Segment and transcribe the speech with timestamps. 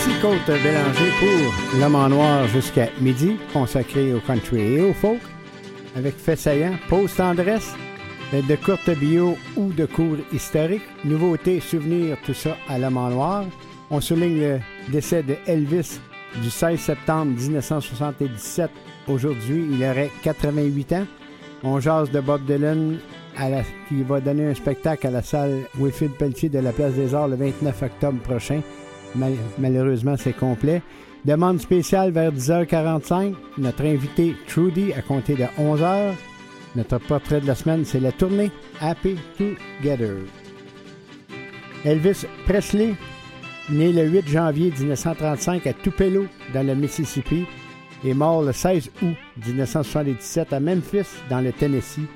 [0.00, 5.20] Ici Côte Bélanger pour L'homme en noir jusqu'à midi, consacré au country et au folk,
[5.94, 7.74] avec fait saillant, pause tendresse,
[8.32, 13.44] de courtes bio ou de cours historiques, nouveautés, souvenirs, tout ça à L'homme en noir.
[13.90, 14.60] On souligne le
[14.90, 16.00] décès de Elvis
[16.40, 18.70] du 16 septembre 1977.
[19.06, 21.06] Aujourd'hui, il aurait 88 ans.
[21.62, 22.96] On jase de Bob Dylan
[23.86, 27.28] qui va donner un spectacle à la salle Wilfrid Pelletier de la Place des Arts
[27.28, 28.62] le 29 octobre prochain
[29.58, 30.82] malheureusement, c'est complet.
[31.24, 33.34] Demande spéciale vers 10h45.
[33.58, 36.12] Notre invité Trudy à compter de 11h.
[36.76, 40.16] Notre portrait de la semaine, c'est la tournée Happy Together.
[41.84, 42.94] Elvis Presley,
[43.70, 47.44] né le 8 janvier 1935 à Tupelo, dans le Mississippi,
[48.04, 52.06] est mort le 16 août 1977 à Memphis, dans le Tennessee.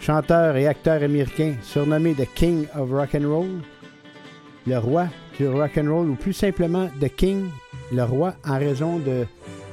[0.00, 3.48] Chanteur et acteur américain, surnommé The King of Rock and Roll,
[4.66, 5.08] le roi
[5.38, 7.46] du rock and roll ou plus simplement The King,
[7.92, 9.24] le roi, en raison de,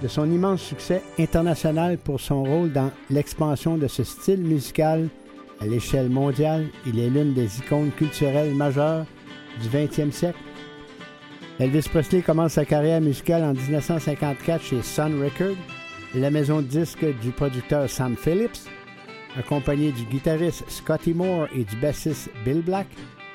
[0.02, 5.10] de son immense succès international pour son rôle dans l'expansion de ce style musical
[5.60, 6.68] à l'échelle mondiale.
[6.86, 9.06] Il est l'une des icônes culturelles majeures
[9.62, 10.40] du 20e siècle.
[11.60, 15.56] Elvis Presley commence sa carrière musicale en 1954 chez Sun Records,
[16.14, 18.68] la maison de disques du producteur Sam Phillips,
[19.38, 22.88] accompagné du guitariste Scotty Moore et du bassiste Bill Black.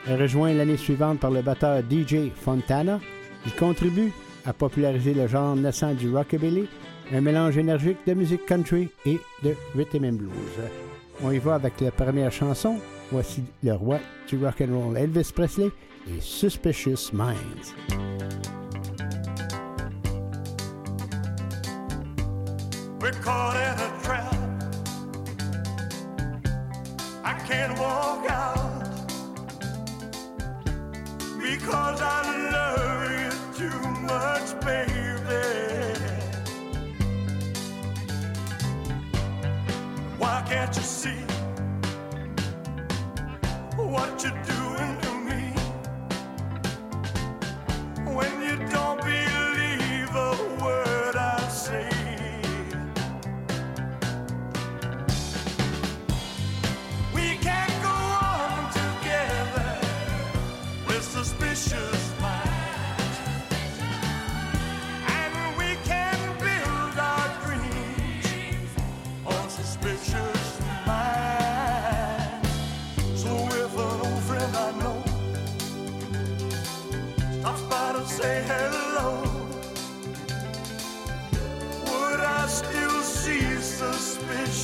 [0.09, 3.01] Rejoint l'année suivante par le batteur DJ Fontana.
[3.47, 4.12] Il contribue
[4.47, 6.69] à populariser le genre naissant du rockabilly,
[7.12, 10.31] un mélange énergique de musique country et de rhythm and blues.
[11.23, 12.78] On y va avec la première chanson.
[13.12, 15.71] Voici le roi du rock and roll, Elvis Presley
[16.09, 17.75] et Suspicious Minds.
[31.41, 34.91] Because I love you too much, baby.
[40.19, 41.22] Why can't you see
[43.76, 45.54] what you're doing to me
[48.15, 49.04] when you don't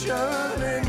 [0.07, 0.86] shining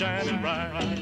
[0.00, 0.98] shining bright.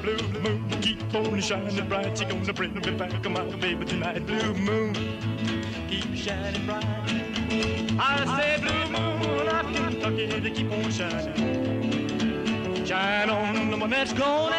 [0.00, 2.18] Blue moon, keep on shining bright.
[2.18, 4.26] You're gonna bring me back, my baby, tonight.
[4.26, 4.94] Blue moon,
[5.86, 6.82] keep shining bright.
[8.00, 12.86] I say, blue moon, I'm Kentucky, to keep on shining.
[12.86, 14.55] Shine on, the one that's gone.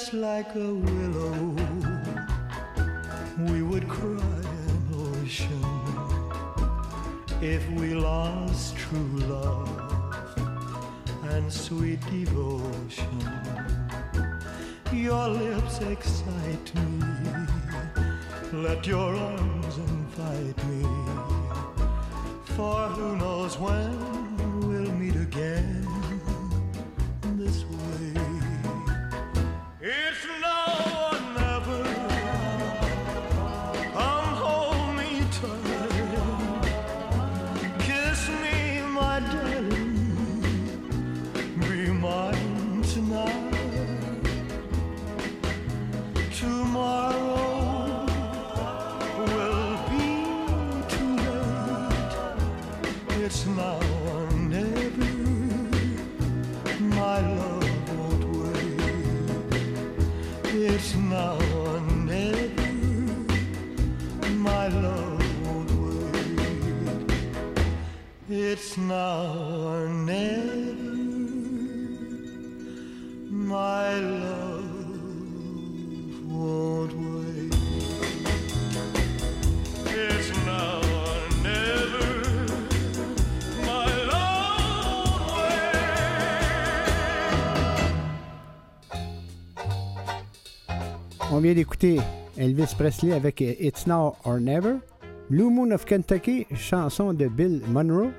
[0.00, 1.09] just like a willow.
[91.40, 91.98] On vient d'écouter
[92.36, 94.74] Elvis Presley avec It's Now or Never.
[95.30, 98.10] Blue Moon of Kentucky, chanson de Bill Monroe.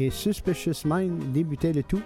[0.00, 2.00] Et Suspicious Mind débutait le tout.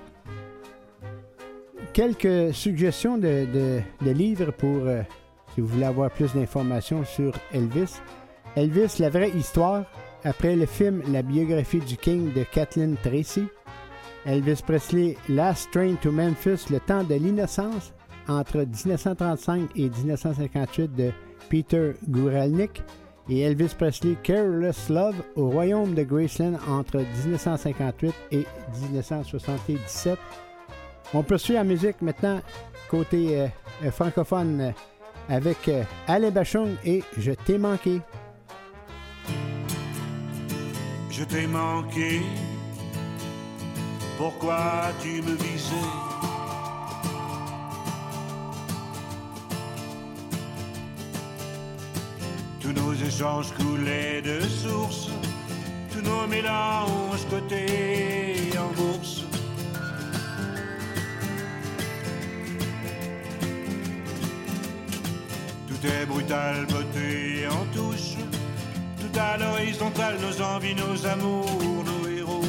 [1.93, 5.03] Quelques suggestions de, livres pour euh,
[5.55, 8.01] si vous voulez avoir plus d'informations sur Elvis.
[8.57, 9.85] Elvis, la vraie histoire,
[10.25, 13.45] après le film La biographie du King de Kathleen Tracy.
[14.25, 17.93] Elvis Presley, Last Train to Memphis, Le temps de l'innocence,
[18.29, 21.13] entre 1935 et 1958 de
[21.49, 22.83] Peter Guralnick
[23.29, 28.47] et Elvis Presley Careless Love au royaume de Graceland entre 1958 et
[28.93, 30.19] 1977.
[31.15, 32.41] On poursuit la musique maintenant
[32.89, 33.49] côté euh,
[33.85, 34.71] euh, francophone euh,
[35.29, 35.71] avec
[36.07, 38.01] Alain Bachung et Je t'ai manqué.
[41.11, 42.21] Je t'ai manqué,
[44.19, 46.16] pourquoi tu me visais?
[52.67, 55.09] Tous nos échanges coulaient de source,
[55.93, 59.23] tous nos mélanges cotés en bourse.
[65.69, 68.17] Tout est brutal, beauté en touche,
[68.99, 72.43] tout à l'horizontale, nos envies, nos amours, nos héros.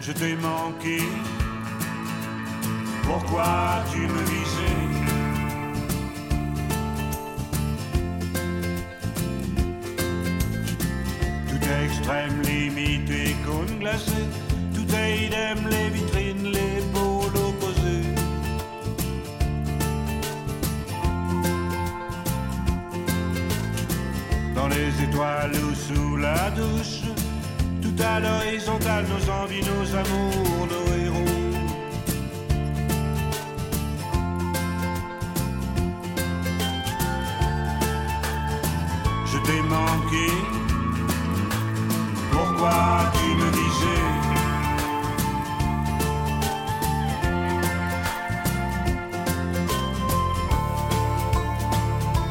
[0.00, 1.00] Je t'ai manqué
[3.02, 4.82] pourquoi tu me visais
[11.48, 13.72] Tout est extrême, limite et cône.
[14.74, 18.08] Tout est idem, les vitrines, les pôles opposés.
[24.54, 27.02] Dans les étoiles ou sous la douche,
[27.82, 31.51] tout à l'horizontale, nos envies, nos amours, nos héros.
[42.30, 44.04] Pourquoi tu me disais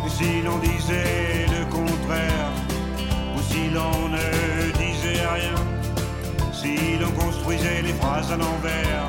[0.05, 2.51] Et si l'on disait le contraire,
[3.35, 5.55] ou si l'on ne disait rien,
[6.51, 9.07] si l'on construisait les phrases à l'envers,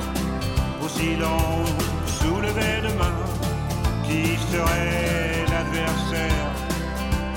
[0.82, 1.64] ou si l'on
[2.06, 3.16] soulevait demain,
[4.04, 6.42] qui serait l'adversaire?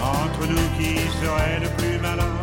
[0.05, 2.35] Entre nous qui serait le plus malin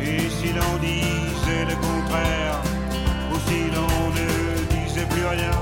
[0.00, 2.60] Et si l'on disait le contraire
[3.32, 4.28] Ou si l'on ne
[4.74, 5.58] disait plus rien.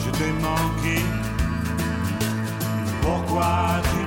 [0.00, 0.98] Je t'ai manqué.
[3.02, 3.97] Pourquoi tu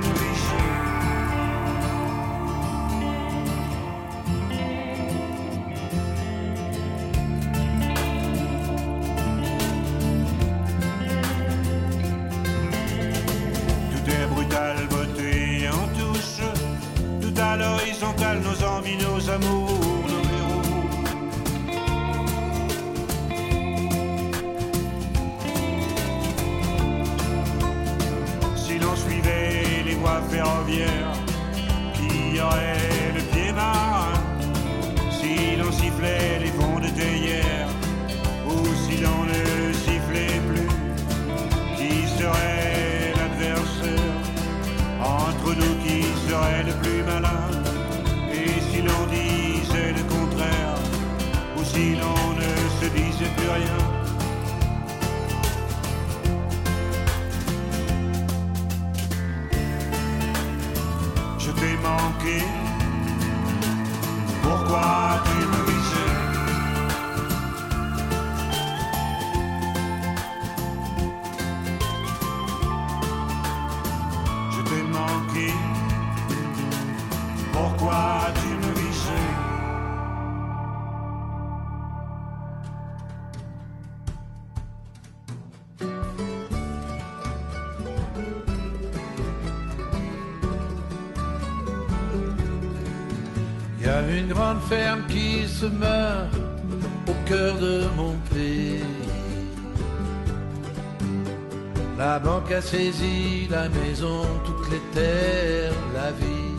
[102.53, 106.57] A saisi la maison, toutes les terres, la vie.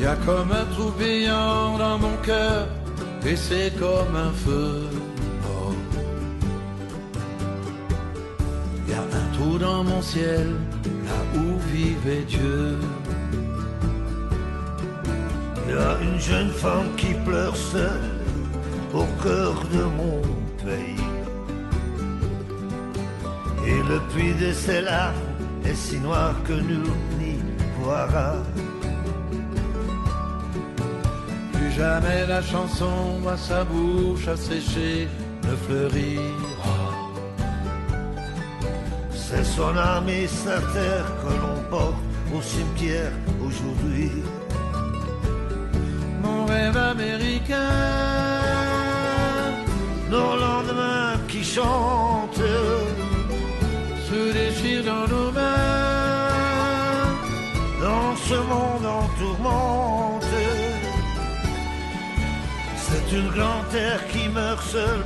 [0.00, 2.66] Y a comme un trou béant dans mon cœur,
[3.26, 4.88] et c'est comme un feu
[5.42, 5.74] mort.
[8.88, 10.48] Y a un trou dans mon ciel,
[11.04, 12.78] là où vivait Dieu.
[15.68, 18.07] Y a une jeune femme qui pleure seule
[24.48, 25.14] le puits de ses larmes
[25.64, 27.36] est si noir que nul n'y
[27.78, 28.34] voira.
[31.52, 35.08] Plus jamais la chanson à sa bouche asséchée
[35.44, 36.78] ne fleurira.
[39.12, 42.02] C'est son âme et sa terre que l'on porte
[42.34, 43.12] au cimetière
[43.46, 44.10] aujourd'hui.
[46.22, 47.70] Mon rêve américain,
[50.10, 52.17] Nos lendemains qui chantent,
[54.32, 56.28] dans nos mains.
[57.80, 60.24] dans ce monde en tourmente.
[62.76, 65.04] C'est une grande terre qui meurt seule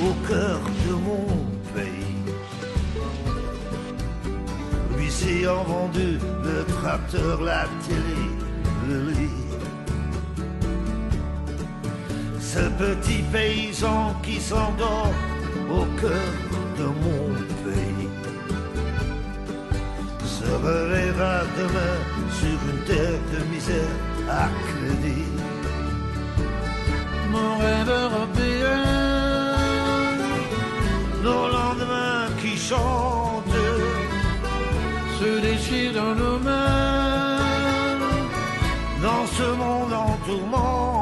[0.00, 1.26] au cœur de mon
[1.74, 2.16] pays.
[4.96, 8.24] L'huissier ont vendu le tracteur, la télé,
[8.88, 9.12] le.
[12.40, 15.12] Ce petit paysan qui s'endort
[15.70, 16.32] au cœur
[16.78, 17.53] de mon pays
[20.44, 21.96] se réveillera demain
[22.38, 23.96] sur une terre de misère
[24.28, 25.32] à crédit.
[27.30, 28.82] Mon rêve européen,
[31.22, 33.62] Nos lendemains qui chantent,
[35.18, 36.94] se déchire dans nos mains.
[39.06, 40.93] dans ce monde en tourmente.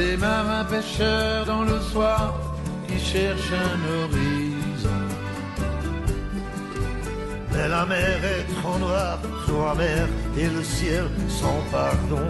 [0.00, 2.34] Ces marins pêcheurs dans le soir
[2.86, 5.02] qui cherchent un horizon.
[7.52, 10.08] Mais la mer est trop noire, trop amère,
[10.38, 12.28] et le ciel sans pardon.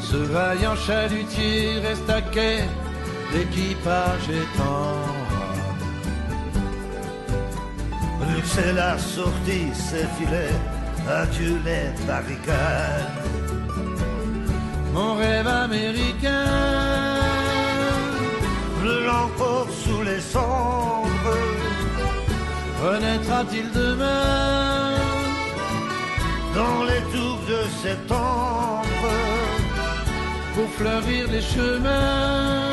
[0.00, 2.58] Ce vaillant chalutier reste à quai,
[3.32, 4.88] l'équipage est en
[5.30, 5.74] rade.
[8.52, 10.58] C'est la sortie, ses filets,
[11.20, 13.43] adieu les barricades.
[14.94, 16.44] Mon rêve américain,
[18.80, 21.38] Brûle encore sous les cendres,
[22.82, 24.94] renaîtra-t-il demain
[26.54, 28.84] dans les tours de septembre.
[30.54, 32.70] pour fleurir les chemins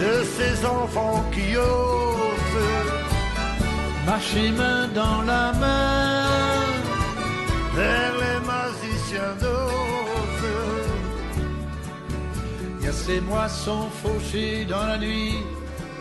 [0.00, 2.16] de ces enfants qui osent
[4.04, 6.26] Marcher main dans la main,
[7.74, 9.65] vers les magiciens d'ose.
[13.06, 15.36] Ces moissons fauchées dans la nuit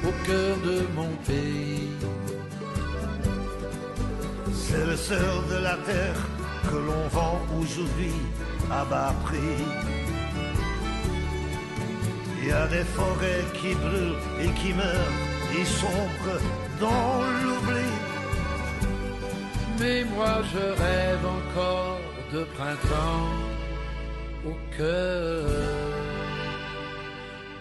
[0.04, 1.88] au cœur de mon pays.
[4.52, 6.22] C'est le sœur de la terre
[6.68, 8.18] que l'on vend aujourd'hui
[8.72, 9.62] à bas prix.
[12.40, 15.16] Il y a des forêts qui brûlent et qui meurent,
[15.52, 16.42] qui sombrent
[16.80, 17.92] dans l'oubli.
[19.80, 22.00] Mais moi je rêve encore
[22.34, 23.30] de printemps
[24.50, 26.05] au cœur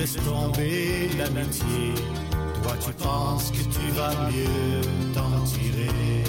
[0.00, 1.92] Tu laisses tomber l'amitié
[2.62, 4.80] Toi tu penses que tu vas mieux
[5.12, 6.24] t'en tirer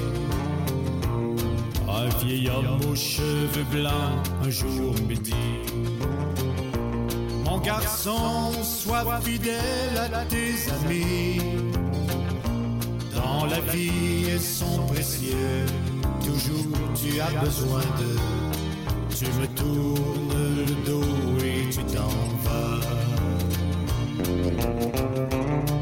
[1.88, 3.94] Un vieil homme aux cheveux blancs
[4.44, 5.34] un jour me dit
[7.46, 10.56] mon garçon, sois fidèle à tes
[10.86, 11.42] amis.
[13.14, 15.66] Dans la vie, ils sont précieux.
[16.24, 18.20] Toujours, tu as besoin d'eux.
[19.14, 22.08] Tu me tournes le dos et tu t'en
[22.44, 22.72] vas.
[24.24, 25.81] Thank you.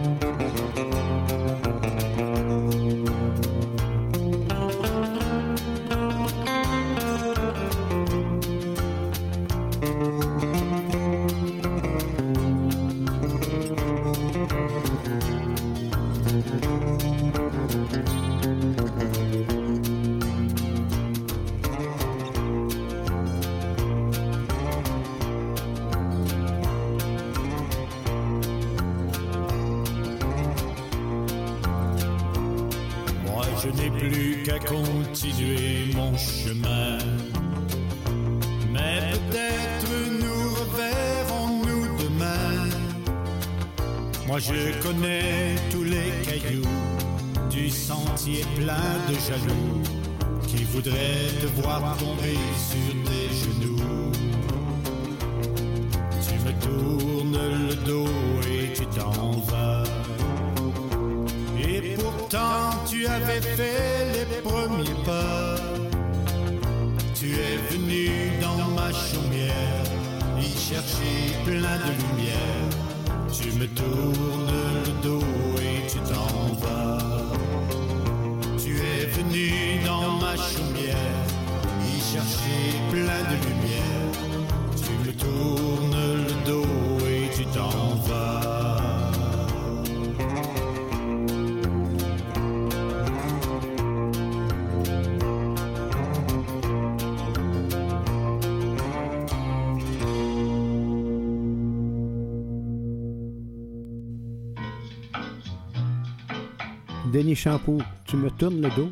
[107.19, 108.91] Denis Champoux, Tu me tournes le dos.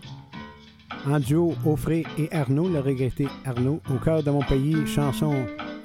[1.09, 5.33] En duo, Offrey et Arnaud, le regretté Arnaud, Au cœur de mon pays, chanson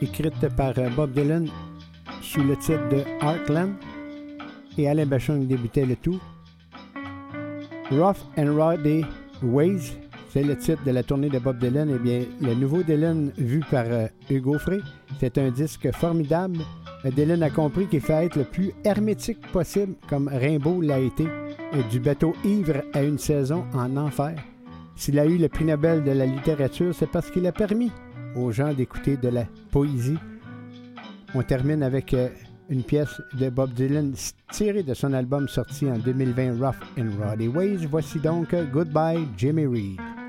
[0.00, 1.48] écrite par euh, Bob Dylan
[2.20, 3.74] sous le titre de Heartland.
[4.76, 6.20] Et Alain Bachung débutait le tout.
[7.92, 9.04] Rough and Rowdy
[9.44, 9.92] Ways,
[10.30, 11.92] c'est le titre de la tournée de Bob Dylan.
[11.94, 14.80] Eh bien, le nouveau Dylan vu par euh, Hugo Frey,
[15.20, 16.58] c'est un disque formidable.
[17.04, 21.24] Euh, Dylan a compris qu'il fallait être le plus hermétique possible, comme Rimbaud l'a été,
[21.72, 24.34] et du bateau ivre à une saison en enfer.
[24.94, 27.90] S'il a eu le prix Nobel de la littérature, c'est parce qu'il a permis
[28.36, 30.18] aux gens d'écouter de la poésie.
[31.34, 32.28] On termine avec euh,
[32.68, 34.14] une pièce de Bob Dylan
[34.50, 37.86] tirée de son album sorti en 2020, Rough and Roddy Ways.
[37.86, 40.21] Voici donc euh, Goodbye Jimmy Reed.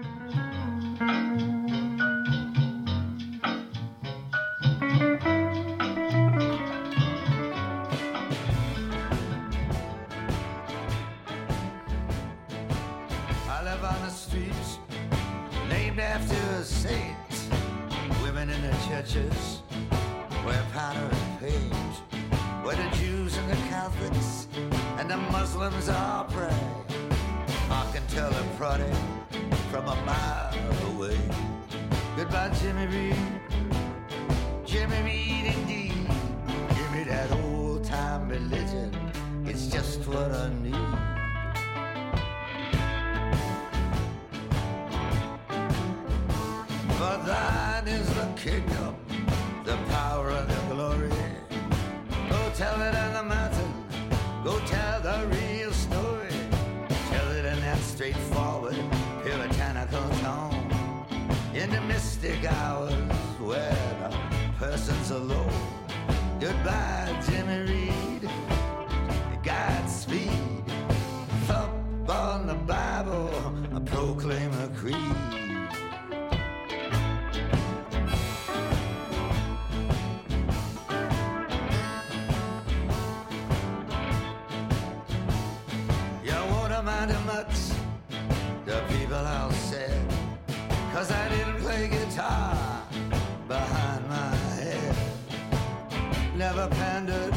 [40.14, 40.76] What I need.
[46.98, 48.96] For thine is the kingdom,
[49.64, 51.10] the power and the glory.
[52.30, 53.74] Go tell it on the mountain,
[54.44, 56.30] go tell the real story.
[57.10, 58.78] Tell it in that straightforward,
[59.24, 60.70] puritanical tone.
[61.56, 62.94] In the mystic hours
[63.40, 64.16] where the
[64.60, 65.52] person's alone.
[66.40, 68.13] Goodbye, Jimmy Reed.
[93.48, 94.96] Behind my head.
[96.36, 97.36] Never pandered,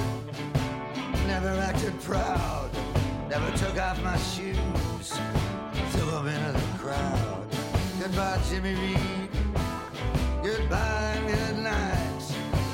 [1.27, 2.71] never acted proud.
[3.29, 5.09] Never took off my shoes,
[8.17, 9.29] Goodbye, Jimmy Reed.
[10.43, 12.23] Goodbye and good night.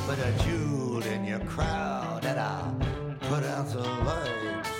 [0.06, 2.76] Put a jewel in your crowd and I'll
[3.22, 4.70] put out the lights.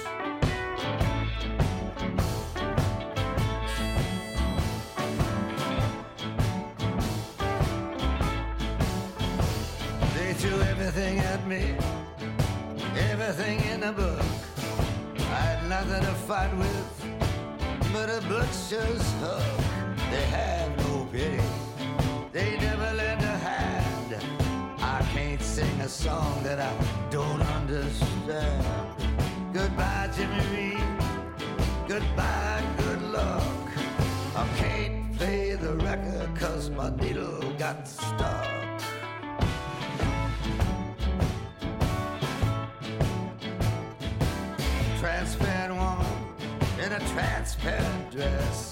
[10.14, 11.74] They threw everything at me,
[13.10, 14.22] everything in the book.
[15.18, 17.02] I had nothing to fight with
[17.92, 19.71] but a butcher's hook.
[20.12, 21.40] They have no pity,
[22.32, 24.16] they never lend a hand.
[24.78, 26.74] I can't sing a song that I
[27.08, 28.66] don't understand.
[29.54, 30.84] Goodbye, Jimmy Reed.
[31.88, 33.68] Goodbye, good luck.
[34.36, 38.46] I can't play the record cause my needle got stuck.
[45.00, 46.06] transparent woman
[46.84, 48.71] in a transparent dress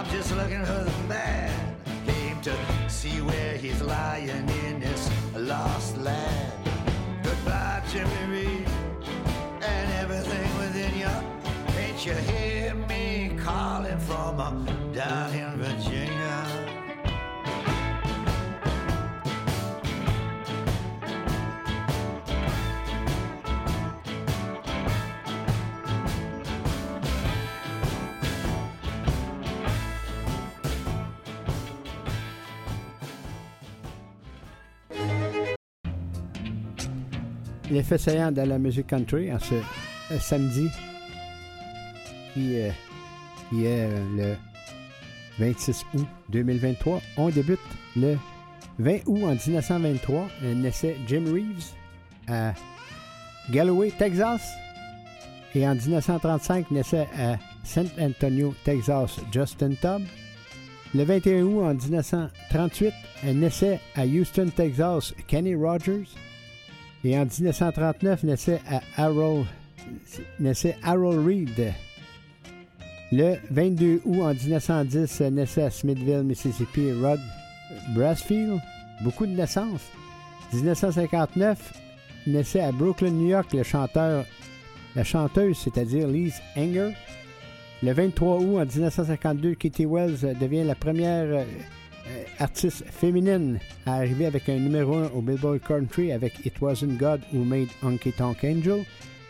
[0.00, 1.76] I'm just looking for the man.
[2.06, 2.56] Came to
[2.88, 6.54] see where he's lying in this lost land.
[7.22, 8.68] Goodbye, Jimmy Reed,
[9.60, 11.14] and everything within you.
[11.74, 15.59] Can't you hear me calling from down in
[37.70, 40.68] L'effet saillant de la musique country en ce euh, samedi
[42.34, 42.70] qui, euh,
[43.52, 44.36] est euh,
[45.38, 47.00] le 26 août 2023.
[47.16, 47.60] On débute
[47.96, 48.18] le
[48.80, 50.28] 20 août en 1923.
[50.56, 51.74] Naissait Jim Reeves
[52.26, 52.54] à
[53.50, 54.42] Galloway, Texas.
[55.54, 60.02] Et en 1935, naissait à San Antonio, Texas, Justin Tubb.
[60.92, 62.92] Le 21 août en 1938,
[63.34, 66.06] naissait à Houston, Texas, Kenny Rogers.
[67.04, 68.60] Et en 1939, naissait
[68.96, 69.46] Harold,
[71.26, 71.72] Reed.
[73.12, 77.20] Le 22 août en 1910, naissait à Smithville, Mississippi, Rod
[77.94, 78.60] Brasfield.
[79.02, 79.90] Beaucoup de naissances.
[80.52, 81.72] 1959,
[82.26, 86.92] naissait à Brooklyn, New York, la chanteuse, c'est-à-dire Lise Anger.
[87.82, 91.44] Le 23 août en 1952, Kitty Wells devient la première euh,
[92.38, 97.20] artiste féminine à arriver avec un numéro 1 au Billboard Country avec It Wasn't God
[97.32, 98.84] Who Made Honky Tonk Angel.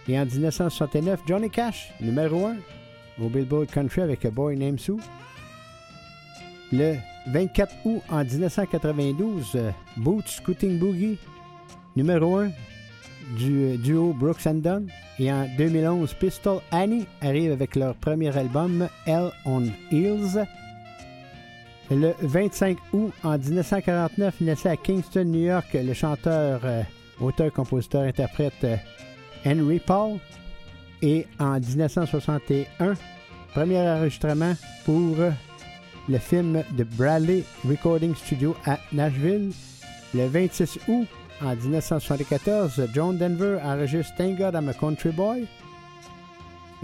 [0.08, 2.56] Et en 1969, Johnny Cash, numéro 1
[3.22, 4.96] au Billboard Country avec A Boy Named Sue.
[6.72, 6.96] Le
[7.28, 11.18] 24 août en 1992, euh, Boots Scooting Boogie,
[11.96, 12.50] numéro 1
[13.36, 14.86] du euh, duo Brooks and Dunn.
[15.18, 20.46] Et en 2011, Pistol Annie arrive avec leur premier album, Hell on Heels.
[21.90, 26.82] Le 25 août en 1949, naissait à Kingston, New York, le chanteur, euh,
[27.20, 28.76] auteur, compositeur, interprète euh,
[29.44, 30.18] Henry Paul.
[31.02, 32.94] Et en 1961,
[33.52, 35.30] premier enregistrement pour euh,
[36.08, 39.50] le film de Bradley Recording Studio à Nashville.
[40.14, 41.08] Le 26 août
[41.42, 45.48] en 1974, John Denver enregistre Thank God I'm a Country Boy.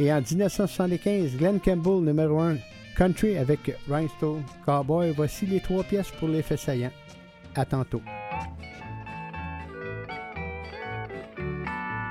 [0.00, 2.56] Et en 1975, Glenn Campbell, numéro 1
[2.96, 5.12] Country avec Rhinestone Cowboy.
[5.12, 6.90] Voici les trois pièces pour l'effet saillant.
[7.54, 8.02] À tantôt.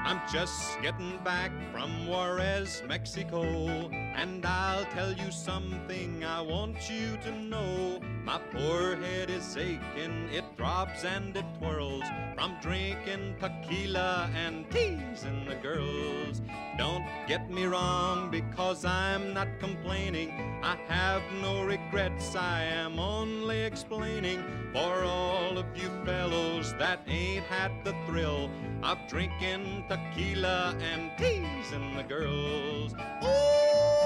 [0.07, 7.17] I'm just getting back from Juarez, Mexico, and I'll tell you something I want you
[7.23, 7.99] to know.
[8.23, 12.03] My poor head is aching, it throbs and it twirls
[12.35, 16.41] from drinking tequila and teasing the girls.
[16.77, 20.31] Don't get me wrong, because I'm not complaining.
[20.63, 27.45] I have no regrets, I am only explaining for all of you fellows that ain't
[27.45, 28.49] had the thrill
[28.83, 32.93] of drinking tequila and teasing the girls.
[33.21, 34.04] Oh,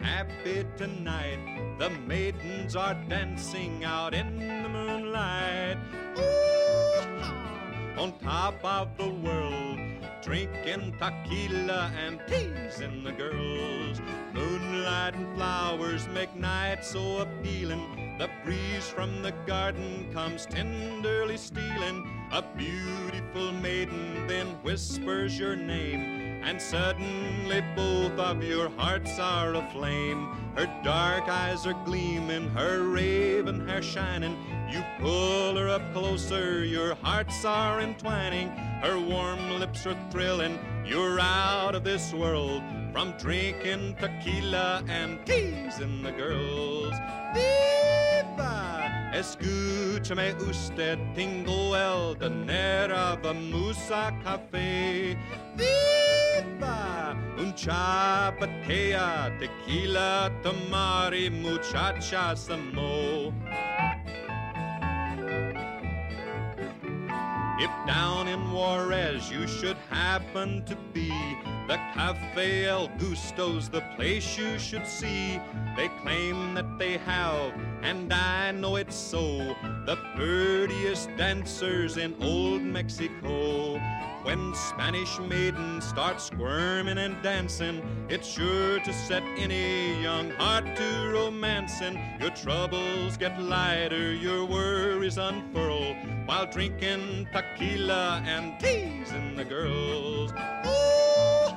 [0.00, 5.78] happy tonight, the maidens are dancing out in the moonlight.
[7.98, 9.78] On top of the world,
[10.22, 14.00] drinking tequila and teasing the girls.
[14.32, 18.16] Moonlight and flowers make night so appealing.
[18.18, 22.08] The breeze from the garden comes tenderly stealing.
[22.32, 30.28] A beautiful maiden then whispers your name, and suddenly both of your hearts are aflame.
[30.54, 34.36] Her dark eyes are gleaming, her raven hair shining.
[34.70, 38.48] You pull her up closer, your hearts are entwining.
[38.80, 40.56] Her warm lips are thrilling,
[40.86, 46.94] you're out of this world from drinking tequila and teasing the girls.
[47.34, 49.10] Viva!
[49.12, 55.18] Escúchame usted, tengo el dinero, vamos a café.
[55.56, 55.95] Viva!
[57.38, 63.32] Un chapatea, tequila, tamari, muchacha, samo.
[67.58, 71.10] If down in Juarez you should happen to be,
[71.66, 75.40] the Cafe El Gusto's the place you should see.
[75.74, 82.62] They claim that they have, and I know it's so, the prettiest dancers in old
[82.62, 83.80] Mexico.
[84.26, 91.10] When Spanish maidens start squirming and dancing, it's sure to set any young heart to
[91.12, 91.96] romancing.
[92.20, 95.94] Your troubles get lighter, your worries unfurl,
[96.26, 100.32] while drinking tequila and teasing the girls.
[100.32, 101.54] Ooh,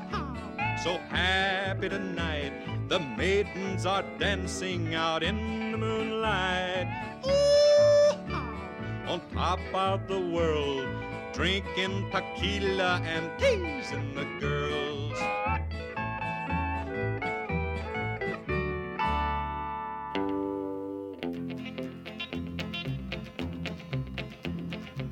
[0.84, 2.54] so happy tonight,
[2.88, 6.88] the maidens are dancing out in the moonlight.
[7.26, 15.18] Ooh, on top of the world drinking tequila and teasing the girls.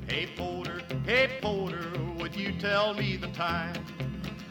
[0.06, 3.84] Hey Porter, hey Porter, would you tell me the time?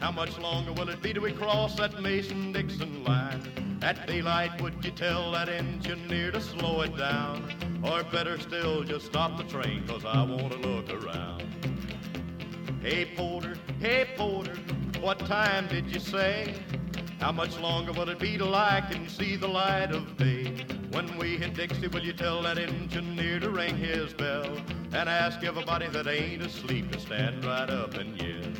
[0.00, 3.78] How much longer will it be till we cross that Mason-Dixon line?
[3.82, 7.44] At daylight, would you tell that engineer to slow it down?
[7.84, 11.44] Or better still, just stop the train, cause I wanna look around.
[12.88, 14.56] Hey Porter, hey Porter,
[15.02, 16.54] what time did you say?
[17.20, 20.64] How much longer will it be till I can see the light of day?
[20.92, 24.56] When we hit Dixie, will you tell that engineer to ring his bell
[24.94, 28.57] and ask everybody that ain't asleep to stand right up and yell?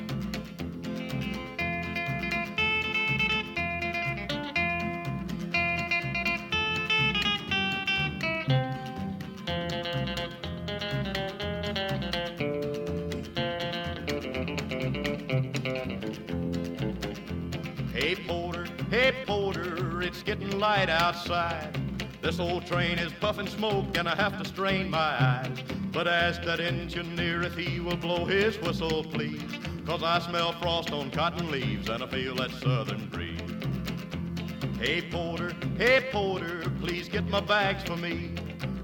[20.28, 21.74] Getting light outside.
[22.20, 25.56] This old train is puffing smoke and I have to strain my eyes.
[25.90, 29.40] But ask that engineer if he will blow his whistle, please.
[29.86, 33.40] Cause I smell frost on cotton leaves and I feel that southern breeze.
[34.78, 38.34] Hey Porter, hey Porter, please get my bags for me.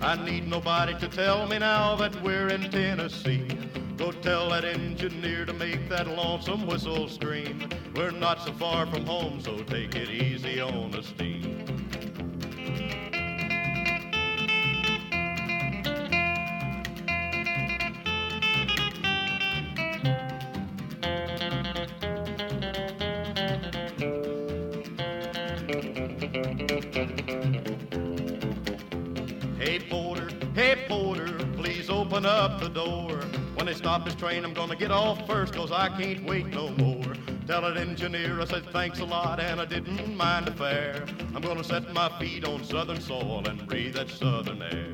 [0.00, 3.46] I need nobody to tell me now that we're in Tennessee.
[3.96, 7.68] Go tell that engineer to make that lonesome whistle scream.
[7.94, 11.64] We're not so far from home, so take it easy on the steam.
[29.56, 33.20] Hey Porter, hey Porter, please open up the door.
[33.54, 36.70] When they stop this train, I'm gonna get off first, cause I can't wait no
[36.70, 37.14] more.
[37.46, 41.04] Tell that engineer I said thanks a lot and I didn't mind the fare.
[41.34, 44.92] I'm gonna set my feet on southern soil and breathe that southern air.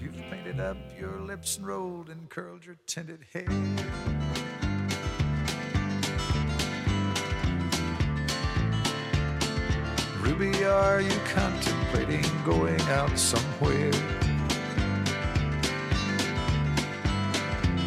[0.00, 4.45] You've painted up your lips and rolled and curled your tinted hair.
[10.38, 13.90] Ruby, are you contemplating going out somewhere?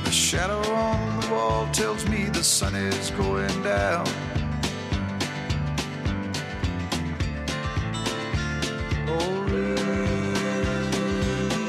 [0.04, 4.08] The shadow on the wall tells me the sun is going down.
[9.08, 9.46] Oh,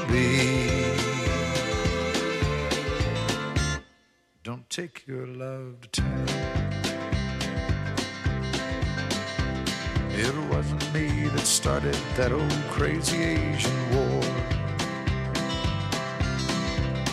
[0.09, 0.25] Ruby,
[4.43, 6.40] don't take your love to town.
[10.93, 14.21] Me that started that old crazy Asian war.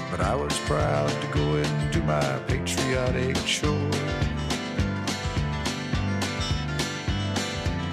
[0.10, 3.72] But I was proud to go and do my patriotic chore.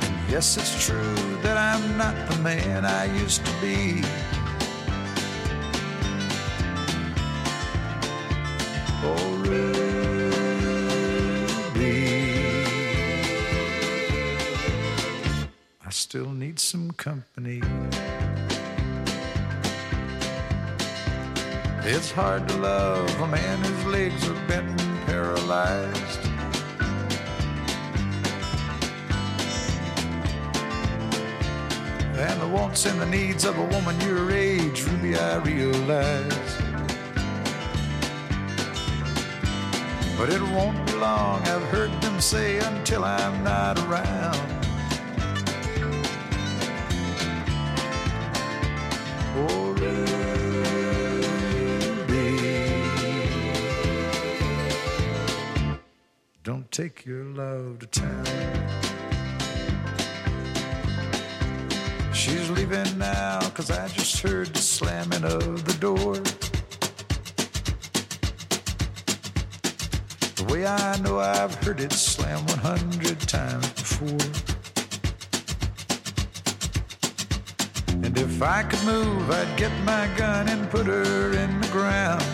[0.02, 4.02] And yes, it's true that I'm not the man I used to be.
[9.06, 9.83] Oh, Ruby,
[16.14, 17.60] still need some company.
[21.82, 26.20] It's hard to love a man whose legs are bent and paralyzed.
[32.16, 36.50] And the wants and the needs of a woman your age, Ruby, I realize.
[40.16, 44.63] But it won't be long, I've heard them say, until I'm not around.
[56.74, 58.24] Take your love to town.
[62.12, 66.14] She's leaving now, cause I just heard the slamming of the door.
[70.34, 74.28] The way I know I've heard it slam 100 times before.
[78.02, 82.33] And if I could move, I'd get my gun and put her in the ground.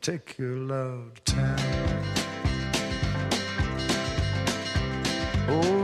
[0.00, 1.56] Take your love to.
[5.48, 5.80] Oh,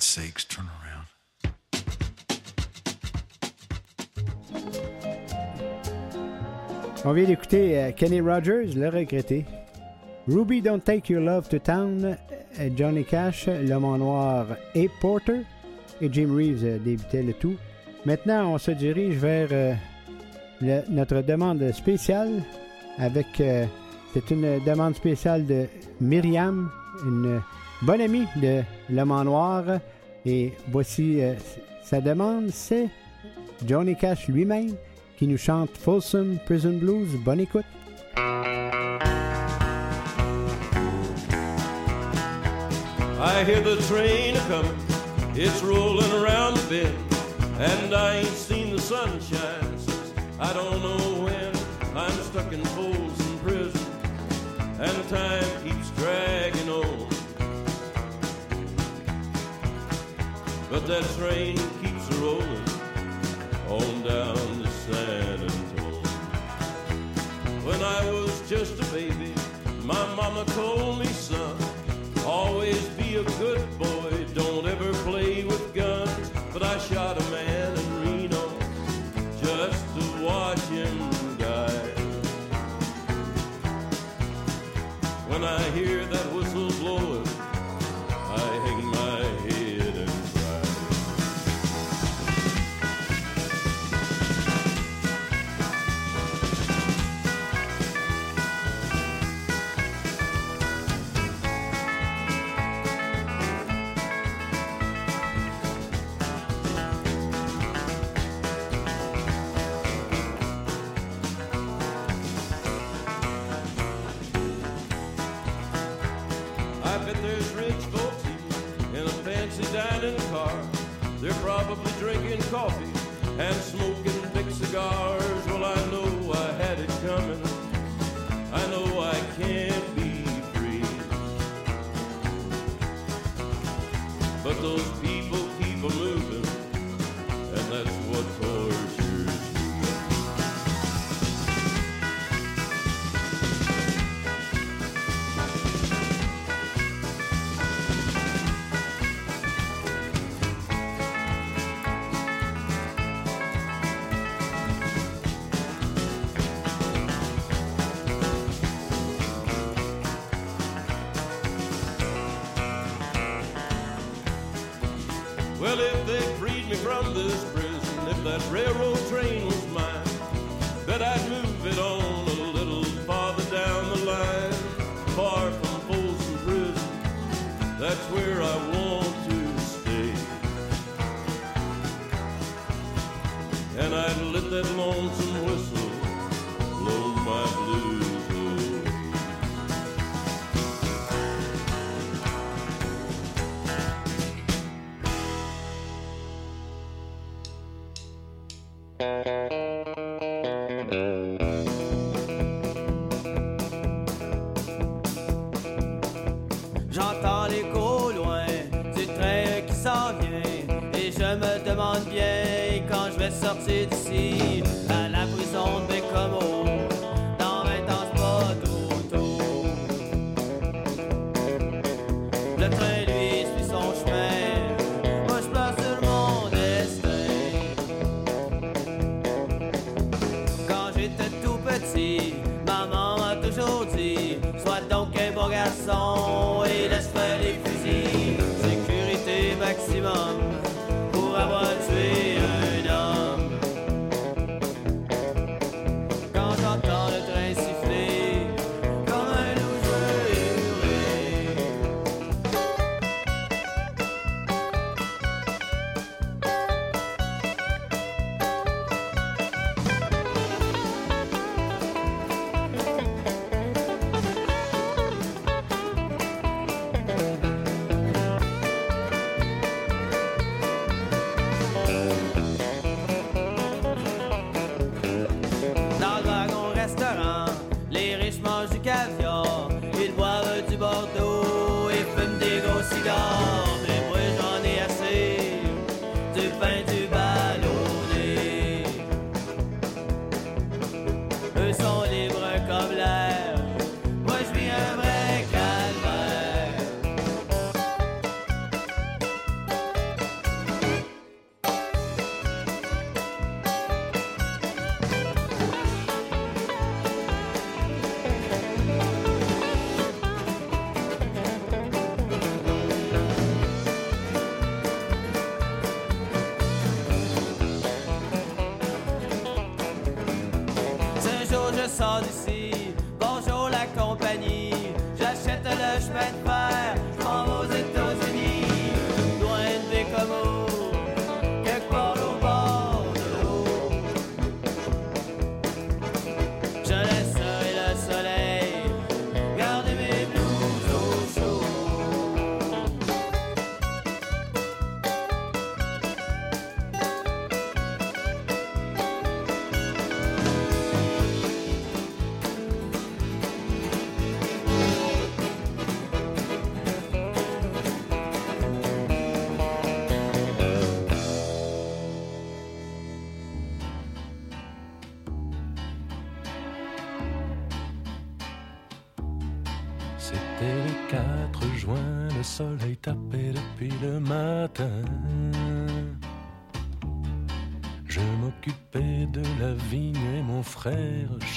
[0.00, 1.06] sakes, turn around.
[7.04, 9.44] On vient d'écouter euh, Kenny Rogers, le regretté.
[10.28, 15.44] Ruby Don't Take Your Love to Town, euh, Johnny Cash, L'homme en noir et Porter.
[16.00, 17.56] Et Jim Reeves euh, débutait le tout.
[18.04, 19.74] Maintenant, on se dirige vers euh,
[20.88, 22.42] notre demande spéciale
[22.98, 23.40] avec.
[23.40, 23.64] euh,
[24.14, 25.66] c'est une demande spéciale de
[26.00, 26.70] Myriam,
[27.04, 27.42] une
[27.82, 29.64] bonne amie de L'homme en noir.
[30.24, 31.20] Et voici
[31.82, 32.88] sa demande c'est
[33.66, 34.74] Johnny Cash lui-même
[35.18, 37.16] qui nous chante Folsom Prison Blues.
[37.22, 37.66] Bonne écoute.
[43.20, 44.87] I hear the train
[45.40, 47.14] it's rolling around the bend,
[47.60, 51.52] and I ain't seen the sunshine since I don't know when.
[51.96, 53.86] I'm stuck in Folsom Prison,
[54.80, 57.08] and time keeps dragging on.
[60.68, 62.68] But that train keeps rolling
[63.68, 66.02] on down to San Antonio.
[67.64, 69.32] When I was just a baby,
[69.84, 71.56] my mama told me, son,
[72.26, 73.97] always be a good boy,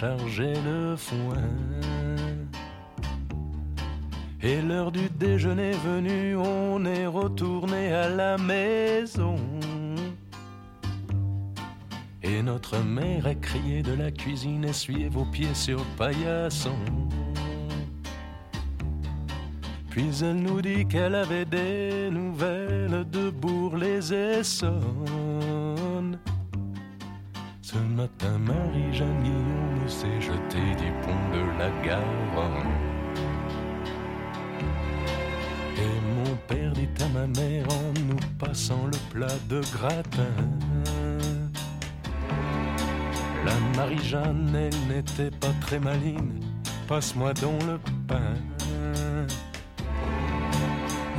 [0.02, 1.47] chargeait le foin.
[4.41, 9.36] Et l'heure du déjeuner venue, on est retourné à la maison.
[12.24, 16.80] Et notre mère a crié de la cuisine, essuyez vos pieds sur le paillasson.
[19.91, 25.31] Puis elle nous dit qu'elle avait des nouvelles de Bourg-les-Essonnes.
[43.44, 46.40] La Marie-Jeanne, elle n'était pas très maline.
[46.88, 48.36] Passe-moi donc le pain.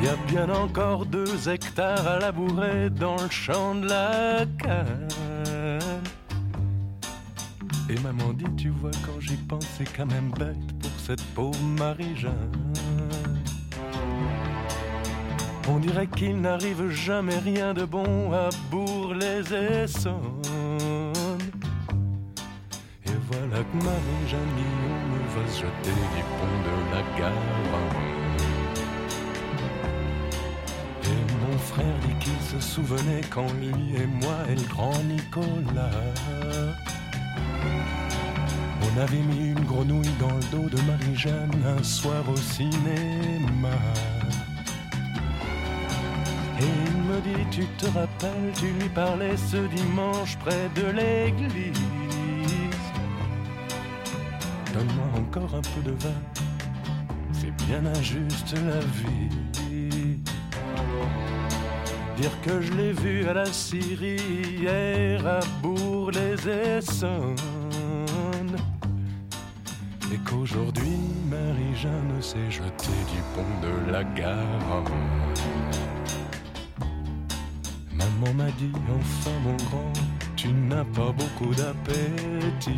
[0.00, 5.08] Y a bien encore deux hectares à labourer dans le champ de la canne.
[7.88, 11.60] Et maman dit, tu vois, quand j'y pense, c'est quand même bête pour cette pauvre
[11.78, 12.72] Marie-Jeanne.
[15.68, 20.42] On dirait qu'il n'arrive jamais rien de bon à Bourg-les-Essonnes.
[23.06, 28.02] Et voilà que Marie-Jeanne Guillaume va se jeter du pont de la Garonne.
[31.04, 35.90] Et mon frère dit qu'il se souvenait quand lui et moi et le grand Nicolas
[38.94, 43.70] on avait mis une grenouille dans le dos de Marie-Jeanne un soir au cinéma.
[47.50, 51.72] Tu te rappelles, tu lui parlais ce dimanche près de l'église.
[54.72, 56.20] Donne-moi encore un peu de vin,
[57.32, 59.28] c'est bien injuste la vie.
[62.16, 64.16] Dire que je l'ai vu à la Syrie
[64.60, 67.36] hier à Bourg-les-Essonnes.
[70.12, 70.98] Et qu'aujourd'hui,
[71.30, 75.81] Marie-Jeanne s'est jetée du pont de la Garonne.
[78.22, 79.92] Maman m'a dit, enfin mon grand,
[80.36, 82.70] tu n'as pas beaucoup d'appétit.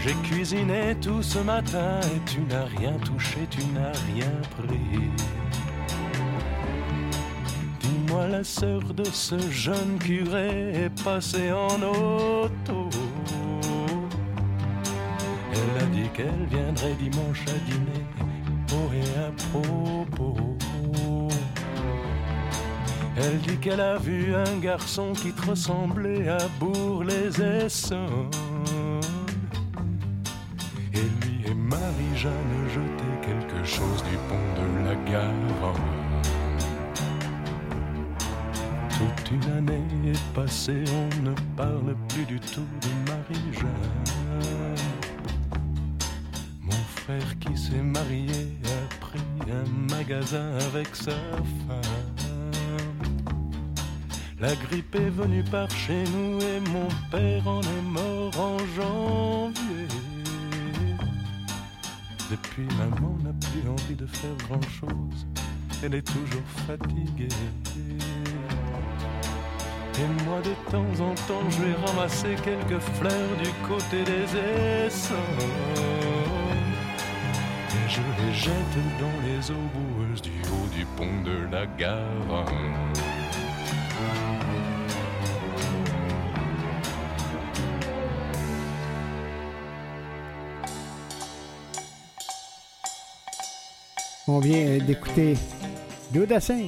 [0.00, 5.10] J'ai cuisiné tout ce matin et tu n'as rien touché, tu n'as rien pris.
[7.80, 12.88] Dis-moi, la sœur de ce jeune curé est passée en auto.
[15.52, 18.06] Elle a dit qu'elle viendrait dimanche à dîner,
[18.68, 20.56] pour et à propos.
[23.20, 28.30] Elle dit qu'elle a vu un garçon qui te ressemblait à Bourg-les-Essonnes.
[30.94, 35.74] Et lui et Marie-Jeanne jetaient quelque chose du pont de la Garonne.
[38.90, 43.66] Toute une année est passée, on ne parle plus du tout de Marie-Jeanne.
[46.62, 52.07] Mon frère qui s'est marié a pris un magasin avec sa femme.
[54.40, 59.88] La grippe est venue par chez nous et mon père en est mort en janvier.
[62.30, 65.26] Depuis, maman n'a plus envie de faire grand chose.
[65.82, 67.28] Elle est toujours fatiguée.
[69.96, 75.18] Et moi, de temps en temps, je vais ramasser quelques fleurs du côté des Essonnes.
[77.72, 83.17] Et je les jette dans les eaux boueuses du haut du pont de la Garonne.
[94.30, 95.36] On vient d'écouter
[96.12, 96.66] Dodassin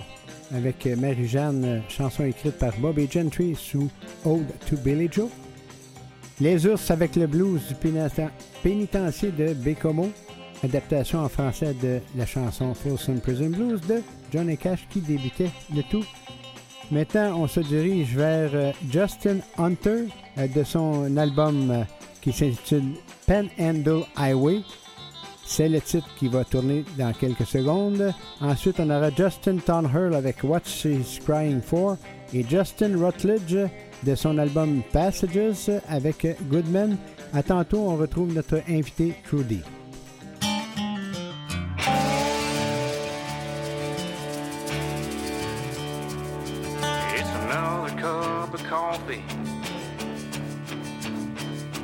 [0.55, 3.91] avec Marie-Jeanne, chanson écrite par Bobby Gentry sous
[4.25, 5.29] Ode to Billy Joe.
[6.41, 8.31] Les ours avec le blues du péniten-
[8.63, 10.11] pénitencier de Bécomo,
[10.65, 14.03] adaptation en français de la chanson Folsom Prison Blues de
[14.33, 16.05] Johnny Cash qui débutait le tout.
[16.91, 20.07] Maintenant, on se dirige vers euh, Justin Hunter
[20.39, 21.85] euh, de son album euh,
[22.21, 22.95] qui s'intitule
[23.27, 24.63] Panhandle Highway.
[25.53, 28.15] C'est le titre qui va tourner dans quelques secondes.
[28.41, 31.97] Ensuite, on aura Justin Tonhurl avec What She's Crying For
[32.33, 33.57] et Justin Rutledge
[34.05, 36.97] de son album Passages avec Goodman.
[37.33, 39.61] À tantôt, on retrouve notre invité Trudy.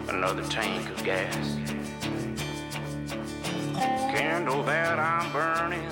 [0.09, 1.66] Another tank of gas.
[3.79, 5.89] candle that I'm burning.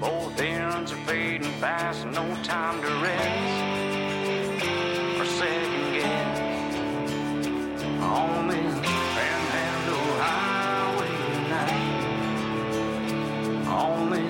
[0.00, 3.68] Both ends are fading fast, no time to rest
[5.18, 6.76] or second guess
[8.02, 8.74] on this
[9.14, 11.16] Panhandle Highway
[11.50, 12.06] night,
[13.66, 14.27] On this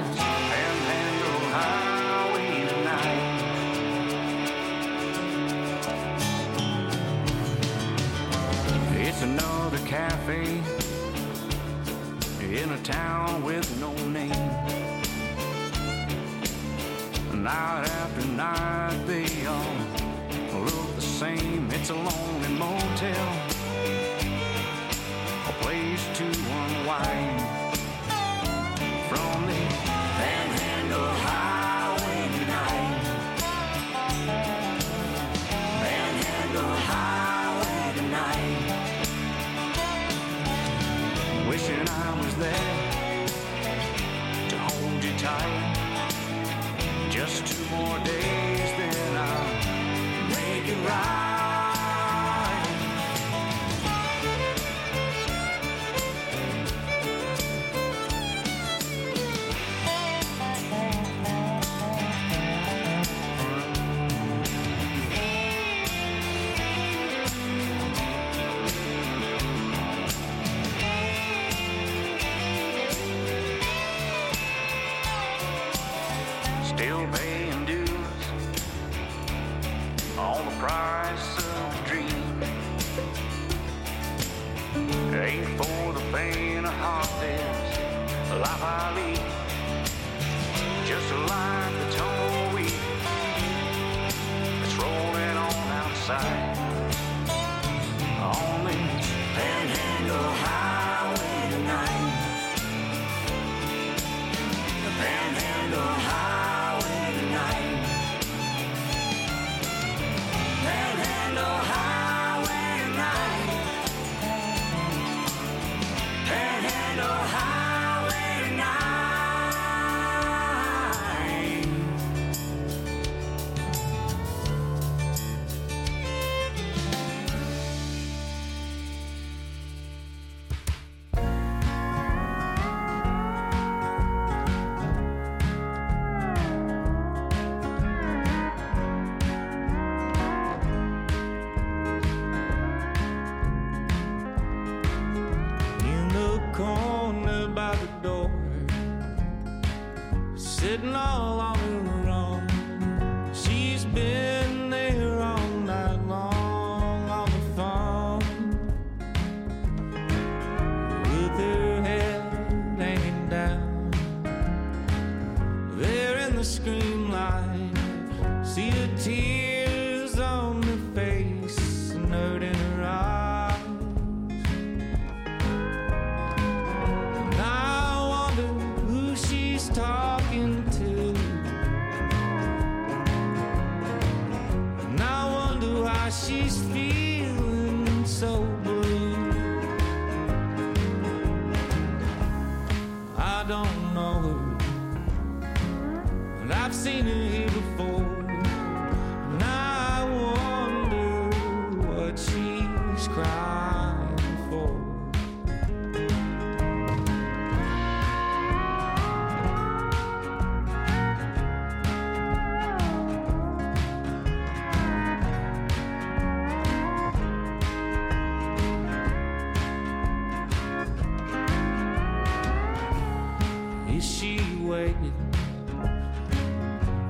[224.89, 225.13] waiting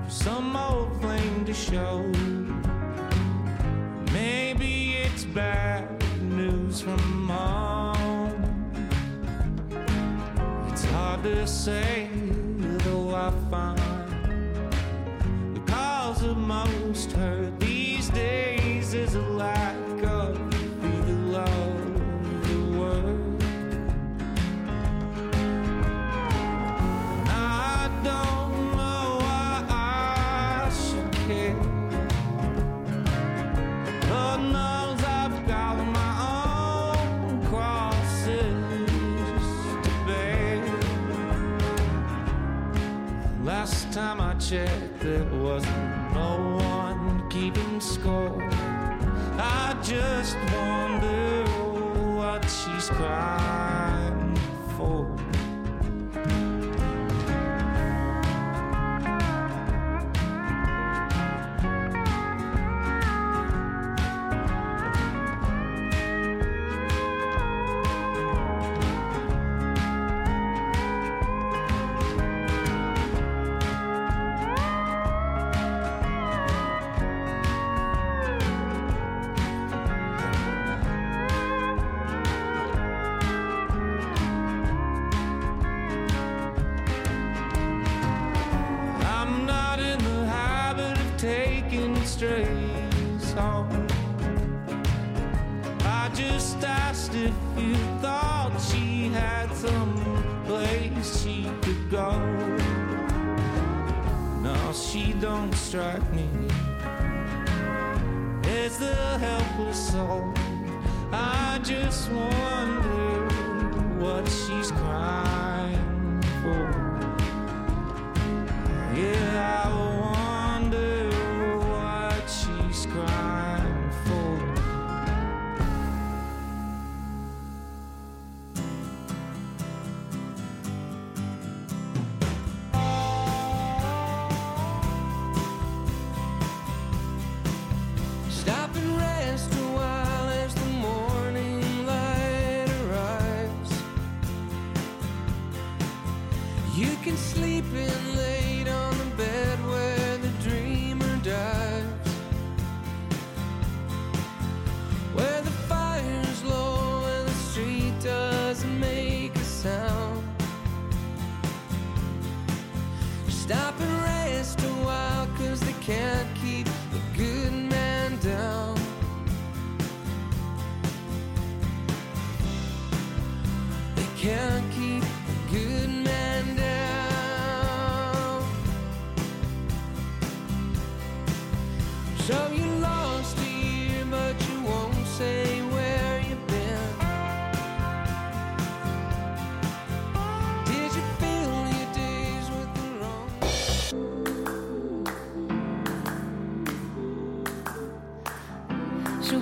[0.04, 2.02] for some old flame to show.
[4.12, 5.84] Maybe it's bad
[6.22, 8.34] news from mom.
[10.68, 12.07] It's hard to say.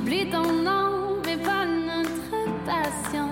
[0.06, 3.25] J'oublie ton nom, mais pas notre passion.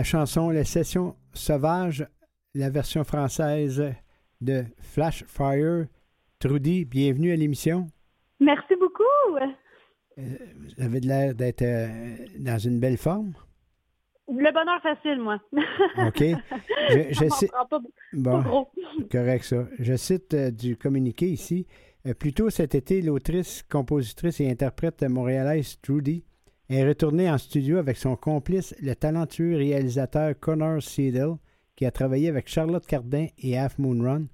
[0.00, 2.06] La chanson La Session Sauvage,
[2.54, 3.84] la version française
[4.40, 5.88] de Flash Fire.
[6.38, 7.86] Trudy, bienvenue à l'émission.
[8.40, 9.02] Merci beaucoup.
[10.16, 13.34] Vous avez l'air d'être euh, dans une belle forme.
[14.26, 15.38] Le bonheur facile, moi.
[16.08, 16.24] OK.
[16.88, 17.78] Je, je cite- pas,
[18.14, 18.68] Bon, pas gros.
[19.12, 19.66] correct ça.
[19.80, 21.66] Je cite euh, du communiqué ici.
[22.06, 26.24] Euh, plus tôt cet été, l'autrice, compositrice et interprète montréalaise Trudy
[26.76, 31.34] est retournée en studio avec son complice, le talentueux réalisateur Connor Seidel,
[31.76, 34.26] qui a travaillé avec Charlotte Cardin et Half Moon Run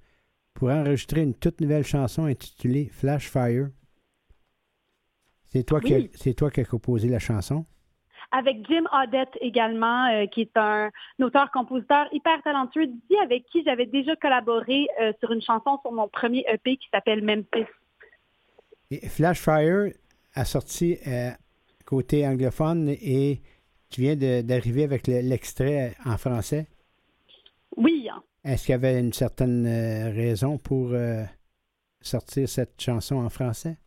[0.53, 3.69] pour enregistrer une toute nouvelle chanson intitulée Flash Fire.
[5.47, 6.09] C'est toi, qui Oui.
[6.13, 7.65] as- c'est toi qui as composé la chanson?
[8.31, 13.63] Avec Jim Audette également, euh, qui est un, un auteur-compositeur hyper talentueux d'ici, avec qui
[13.63, 17.65] j'avais déjà collaboré euh, sur une chanson sur mon premier EP qui s'appelle Memphis.
[18.91, 19.91] Et Flash Fire
[20.35, 21.29] a sorti euh,
[21.87, 23.41] côté anglophone et
[23.89, 26.67] tu viens d'arriver avec le- l'extrait en français?
[27.77, 28.07] Oui.
[28.43, 31.23] Est-ce qu'il y avait une certaine euh, raison pour euh,
[32.01, 33.77] sortir cette chanson en français?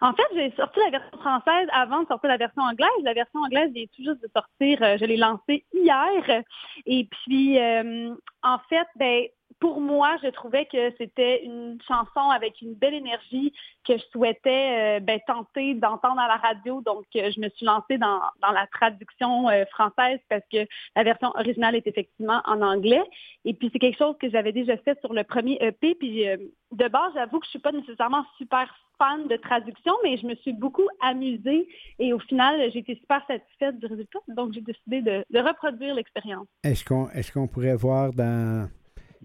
[0.00, 3.02] En fait, j'ai sorti la version française avant de sortir la version anglaise.
[3.02, 4.82] La version anglaise vient tout juste de sortir.
[4.82, 6.42] euh, Je l'ai lancée hier.
[6.86, 9.24] Et puis, euh, en fait, ben,
[9.62, 13.52] pour moi, je trouvais que c'était une chanson avec une belle énergie
[13.86, 16.82] que je souhaitais euh, ben, tenter d'entendre à la radio.
[16.84, 21.28] Donc, euh, je me suis lancée dans, la traduction euh, française parce que la version
[21.36, 23.04] originale est effectivement en anglais.
[23.44, 25.94] Et puis, c'est quelque chose que j'avais déjà fait sur le premier EP.
[25.94, 28.66] Puis, de base, j'avoue que je suis pas nécessairement super
[28.98, 31.68] fan de traduction, mais je me suis beaucoup amusée
[32.00, 34.18] et au final, j'ai été super satisfaite du résultat.
[34.26, 36.48] Donc, j'ai décidé de, de reproduire l'expérience.
[36.64, 38.68] Est-ce qu'on est qu'on pourrait voir dans,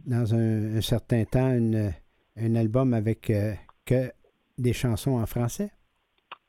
[0.06, 1.58] dans un, certain temps
[2.40, 3.54] un album avec euh,
[3.86, 4.12] que
[4.58, 5.72] des chansons en français?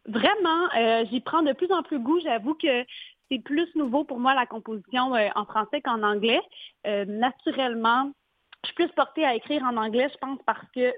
[0.07, 2.19] Vraiment, euh, j'y prends de plus en plus goût.
[2.21, 2.85] J'avoue que
[3.31, 6.41] c'est plus nouveau pour moi la composition euh, en français qu'en anglais.
[6.85, 8.11] Naturellement,
[8.65, 10.93] je suis plus portée à écrire en anglais, je pense, parce que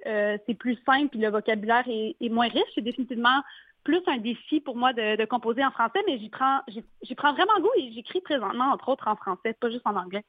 [0.47, 2.63] c'est plus simple et le vocabulaire est, moins riche.
[2.75, 3.43] C'est définitivement
[3.83, 7.33] plus un défi pour moi de, de composer en français, mais j'y prends, j'y prends
[7.33, 10.25] vraiment goût et j'écris présentement, entre autres, en français, pas juste en anglais.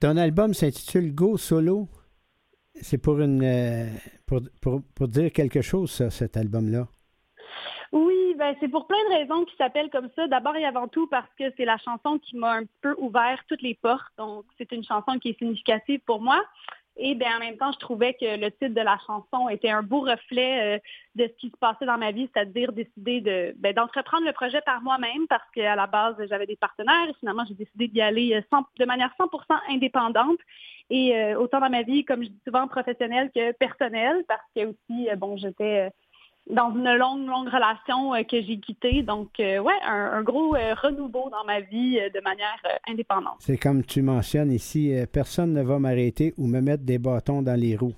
[0.00, 1.88] Ton album s'intitule Go Solo.
[2.74, 3.86] C'est pour une euh,
[4.26, 6.86] pour, dire quelque chose, ça, cet album-là.
[7.92, 10.26] Oui, ben c'est pour plein de raisons qu'il s'appelle comme ça.
[10.26, 13.62] D'abord et avant tout parce que c'est la chanson qui m'a un peu ouvert toutes
[13.62, 14.12] les portes.
[14.18, 16.42] Donc, c'est une chanson qui est significative pour moi.
[16.98, 19.82] Et bien, en même temps, je trouvais que le titre de la chanson était un
[19.82, 20.78] beau reflet euh,
[21.14, 24.60] de ce qui se passait dans ma vie, c'est-à-dire décider de ben, d'entreprendre le projet
[24.62, 28.34] par moi-même parce qu'à la base, j'avais des partenaires et finalement, j'ai décidé d'y aller
[28.34, 30.38] euh, sans- de manière 100% indépendante.
[30.88, 34.66] Et euh, autant dans ma vie, comme je dis souvent, professionnelle que personnelle, parce que
[34.66, 35.90] aussi, euh, bon, j'étais euh,
[36.48, 39.02] dans une longue, longue relation euh, que j'ai quittée.
[39.02, 43.36] Donc, euh, ouais, un, un gros euh, renouveau dans ma vie de manière indépendante.
[43.40, 47.58] C'est comme tu mentionnes ici, personne ne va m'arrêter ou me mettre des bâtons dans
[47.58, 47.94] les roues.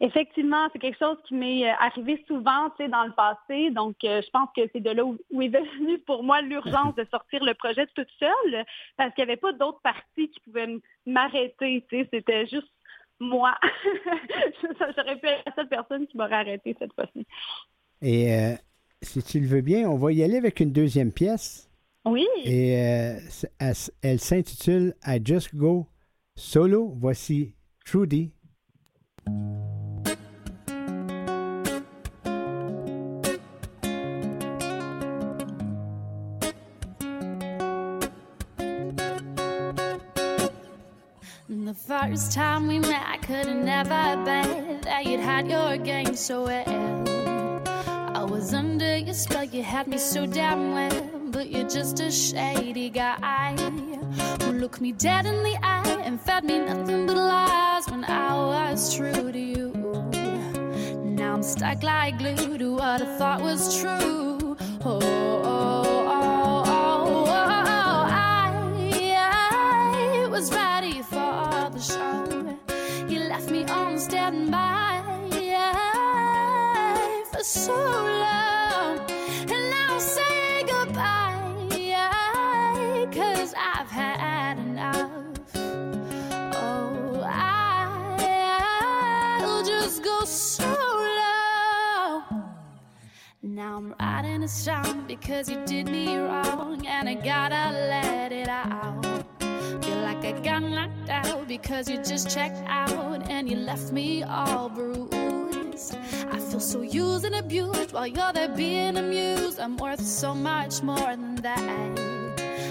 [0.00, 3.70] Effectivement, c'est quelque chose qui m'est arrivé souvent, tu sais, dans le passé.
[3.70, 6.94] Donc, euh, je pense que c'est de là où, où est venue pour moi l'urgence
[6.96, 8.64] de sortir le projet toute seule,
[8.96, 12.08] parce qu'il n'y avait pas d'autres parties qui pouvaient m'arrêter, tu sais.
[12.12, 12.68] C'était juste
[13.20, 13.54] moi.
[14.62, 17.26] J'aurais pu être la seule personne qui m'aurait arrêté cette fois-ci.
[18.02, 18.54] Et euh,
[19.02, 21.70] si tu le veux bien, on va y aller avec une deuxième pièce.
[22.04, 22.26] Oui.
[22.44, 23.18] Et euh,
[24.02, 25.86] elle s'intitule I Just Go
[26.36, 26.92] Solo.
[26.96, 27.54] Voici
[27.84, 28.32] Trudy.
[42.10, 46.44] First time we met, I could have never bet that you'd had your game so
[46.44, 47.62] well.
[48.14, 51.10] I was under your spell, you had me so damn well.
[51.30, 53.56] But you're just a shady guy
[54.42, 58.34] who looked me dead in the eye and fed me nothing but lies when I
[58.34, 59.72] was true to you.
[61.04, 64.56] Now I'm stuck like glue to what I thought was true.
[64.84, 68.06] Oh, oh, oh, oh, oh, oh.
[68.10, 68.52] I,
[70.24, 70.73] I was ready
[74.24, 75.02] on standby
[77.30, 78.98] for so long,
[79.50, 81.32] and now say goodbye.
[83.12, 85.10] Cause I've had enough.
[86.54, 87.22] Oh,
[89.36, 90.72] I'll just go solo.
[93.42, 98.48] Now I'm writing a song because you did me wrong, and I gotta let it
[98.48, 99.23] out.
[99.84, 104.22] Feel like I got knocked out because you just checked out and you left me
[104.22, 105.94] all bruised.
[106.32, 109.60] I feel so used and abused while you're there being amused.
[109.60, 111.98] I'm worth so much more than that.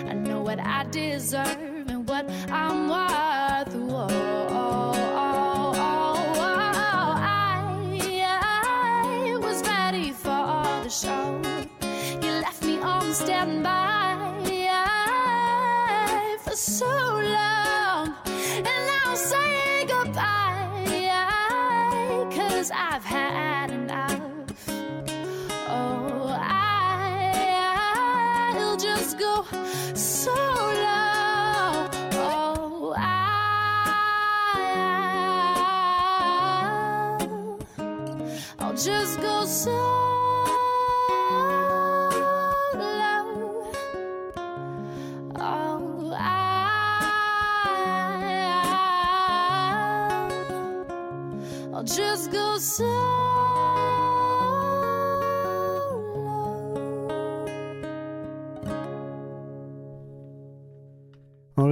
[0.10, 3.76] I know what I deserve and what I'm worth.
[3.76, 7.18] Whoa, oh, oh, oh, oh.
[8.42, 11.40] I was ready for the show.
[12.26, 13.83] You left me on standby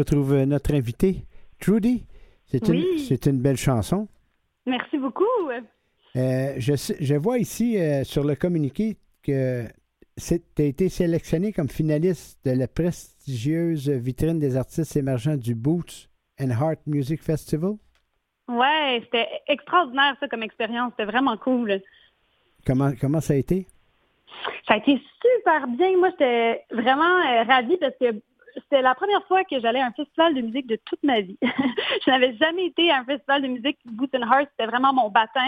[0.02, 1.26] retrouve euh, notre invité,
[1.60, 2.06] Trudy,
[2.46, 3.06] c'est une, Oui.
[3.08, 4.08] c'est une belle chanson.
[4.66, 5.24] Merci beaucoup.
[6.16, 9.64] Euh, je, je vois ici euh, sur le communiqué que
[10.18, 16.10] tu as été sélectionné comme finaliste de la prestigieuse vitrine des artistes émergents du Boots
[16.40, 17.76] and Heart Music Festival.
[18.50, 20.92] Ouais, c'était extraordinaire ça comme expérience.
[20.98, 21.82] C'était vraiment cool.
[22.68, 23.66] Comment, comment ça a été?
[24.68, 25.98] Ça a été super bien.
[25.98, 28.12] Moi, j'étais vraiment euh, ravie parce que
[28.56, 31.38] c'était la première fois que j'allais à un festival de musique de toute ma vie.
[31.42, 34.50] je n'avais jamais été à un festival de musique Boots and Heart.
[34.52, 35.44] C'était vraiment mon baptême.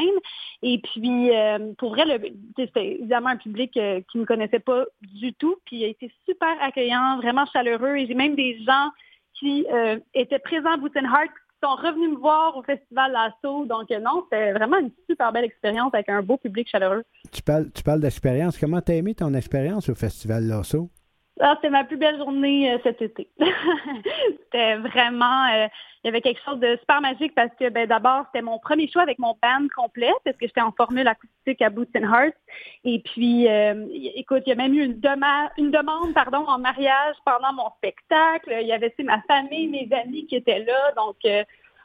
[0.61, 2.03] Et puis, euh, pour vrai,
[2.57, 5.55] c'était évidemment un public euh, qui ne me connaissait pas du tout.
[5.65, 7.95] Puis, il a été super accueillant, vraiment chaleureux.
[7.95, 8.89] Et j'ai même des gens
[9.39, 13.11] qui euh, étaient présents à Boots and Heart qui sont revenus me voir au festival
[13.11, 13.65] Lasso.
[13.65, 17.03] Donc, non, c'était vraiment une super belle expérience avec un beau public chaleureux.
[17.31, 18.57] Tu parles, tu parles d'expérience.
[18.57, 20.89] Comment t'as aimé ton expérience au Festival Lasso?
[21.39, 23.27] Ah, c'était ma plus belle journée euh, cet été.
[24.43, 25.67] c'était vraiment, euh,
[26.03, 28.87] il y avait quelque chose de super magique parce que ben, d'abord, c'était mon premier
[28.87, 32.35] show avec mon band complet parce que j'étais en formule acoustique à Boots and Hearts.
[32.83, 36.59] Et puis, euh, écoute, il y a même eu une, dema- une demande pardon, en
[36.59, 38.55] mariage pendant mon spectacle.
[38.61, 40.91] Il y avait ma famille, mes amis qui étaient là.
[40.95, 41.15] Donc,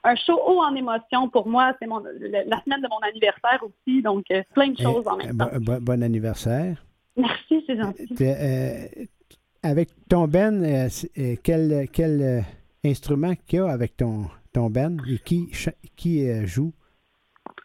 [0.05, 1.73] un show haut en émotion pour moi.
[1.81, 4.03] C'est mon, la semaine de mon anniversaire aussi.
[4.03, 5.49] Donc, plein de choses en même temps.
[5.81, 6.77] bon anniversaire.
[7.17, 8.15] Merci, c'est gentil.
[9.63, 10.89] Avec ton Ben, euh,
[11.19, 12.41] euh, quel, quel euh,
[12.85, 15.51] instrument qu'il y a avec ton, ton Ben et qui,
[15.97, 16.73] qui euh, joue?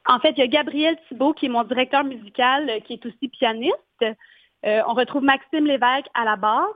[0.08, 3.30] En fait, il y a Gabriel Thibault, qui est mon directeur musical, qui est aussi
[3.30, 3.78] pianiste.
[4.64, 6.68] On retrouve Maxime Lévesque à la basse.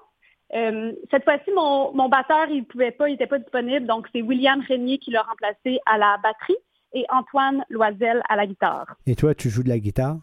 [1.11, 4.61] Cette fois-ci, mon, mon batteur, il pouvait pas, il n'était pas disponible, donc c'est William
[4.61, 6.55] Régnier qui l'a remplacé à la batterie
[6.93, 8.95] et Antoine Loisel à la guitare.
[9.05, 10.17] Et toi, tu joues de la guitare?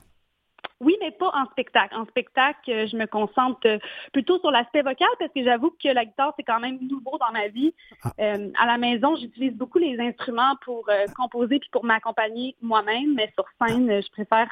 [0.84, 1.94] Oui, mais pas en spectacle.
[1.96, 3.78] En spectacle, euh, je me concentre euh,
[4.12, 7.32] plutôt sur l'aspect vocal parce que j'avoue que la guitare, c'est quand même nouveau dans
[7.32, 7.74] ma vie.
[8.20, 13.14] Euh, à la maison, j'utilise beaucoup les instruments pour euh, composer puis pour m'accompagner moi-même,
[13.14, 14.48] mais sur scène, je préfère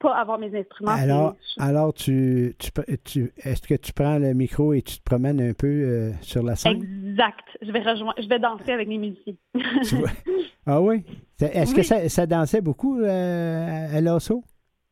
[0.00, 0.92] pas avoir mes instruments.
[0.92, 2.70] Alors, alors tu, tu,
[3.04, 6.42] tu- est-ce que tu prends le micro et tu te promènes un peu euh, sur
[6.44, 6.82] la scène?
[6.82, 7.44] Exact.
[7.62, 9.34] Je vais rejoindre, je vais danser avec les musiciens.
[10.66, 11.02] Ah oui?
[11.40, 14.44] Est-ce que ça, ça dansait beaucoup à Lasso?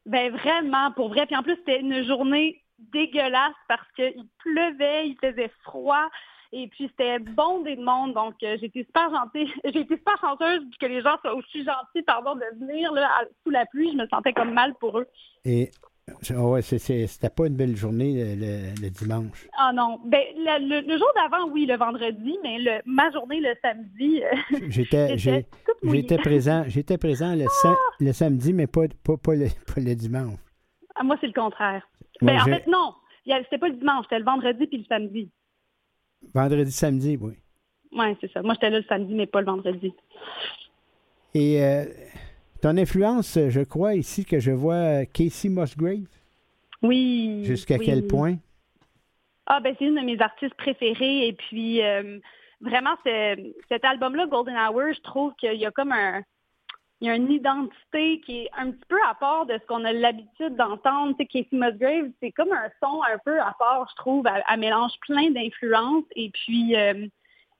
[0.06, 1.26] Ben vraiment, pour vrai.
[1.26, 6.08] Puis en plus, c'était une journée dégueulasse parce qu'il pleuvait, il faisait froid.
[6.52, 9.52] Et puis c'était bondé de monde, donc euh, j'étais super gentille.
[9.64, 13.10] Été super chanceuse que les gens soient aussi gentils, pardon, de venir là,
[13.42, 13.90] sous la pluie.
[13.92, 15.06] Je me sentais comme mal pour eux.
[16.08, 19.48] Ah ouais, c'était pas une belle journée le, dimanche.
[19.58, 23.40] Ah non, ben le, le- le jour d'avant, oui, le vendredi, mais le, ma journée
[23.40, 25.18] le samedi, euh, J'étais
[25.82, 27.46] j'étais présent, j'étais présent le,
[27.98, 30.38] le samedi, mais pas, pas, pas, le, pas le dimanche.
[30.94, 31.82] Ah, moi, c'est le contraire.
[32.22, 32.94] Moi, ben, en fait, non.
[33.26, 35.30] C'était pas le dimanche, c'était le vendredi puis le samedi.
[36.32, 37.34] Vendredi, samedi, oui.
[37.92, 38.42] Oui, c'est ça.
[38.42, 39.92] Moi, j'étais là le samedi, mais pas le vendredi.
[41.34, 41.84] Et euh,
[42.66, 46.08] ton influence, je crois ici que je vois euh, Casey Musgrave?
[46.82, 47.44] Oui.
[47.44, 47.86] Jusqu'à oui.
[47.86, 48.38] quel point?
[49.46, 51.28] Ah, ben, c'est une de mes artistes préférées.
[51.28, 52.18] Et puis, euh,
[52.60, 56.22] vraiment, cet album-là, Golden Hour, je trouve qu'il y a comme un.
[57.00, 59.84] Il y a une identité qui est un petit peu à part de ce qu'on
[59.84, 61.14] a l'habitude d'entendre.
[61.16, 64.26] Tu sais, Casey Musgrave, c'est comme un son un peu à part, je trouve.
[64.26, 66.04] Elle, elle mélange plein d'influences.
[66.16, 67.06] Et puis, euh,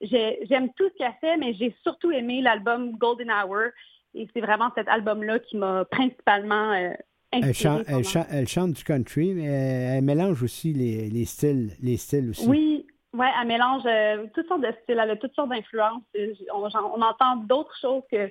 [0.01, 3.71] j'ai- j'aime tout ce qu'elle fait, mais j'ai surtout aimé l'album Golden Hour.
[4.19, 6.91] Et c'est vraiment cet album-là qui m'a principalement euh,
[7.31, 11.73] Elle, inspirée chan- elle chante du country, mais elle, elle mélange aussi les, les styles,
[11.83, 12.49] les styles aussi.
[12.49, 16.03] Oui, ouais, elle mélange euh, toutes sortes de styles, elle a toutes sortes d'influences.
[16.15, 16.63] J- On,
[17.03, 18.31] entend d'autres choses que,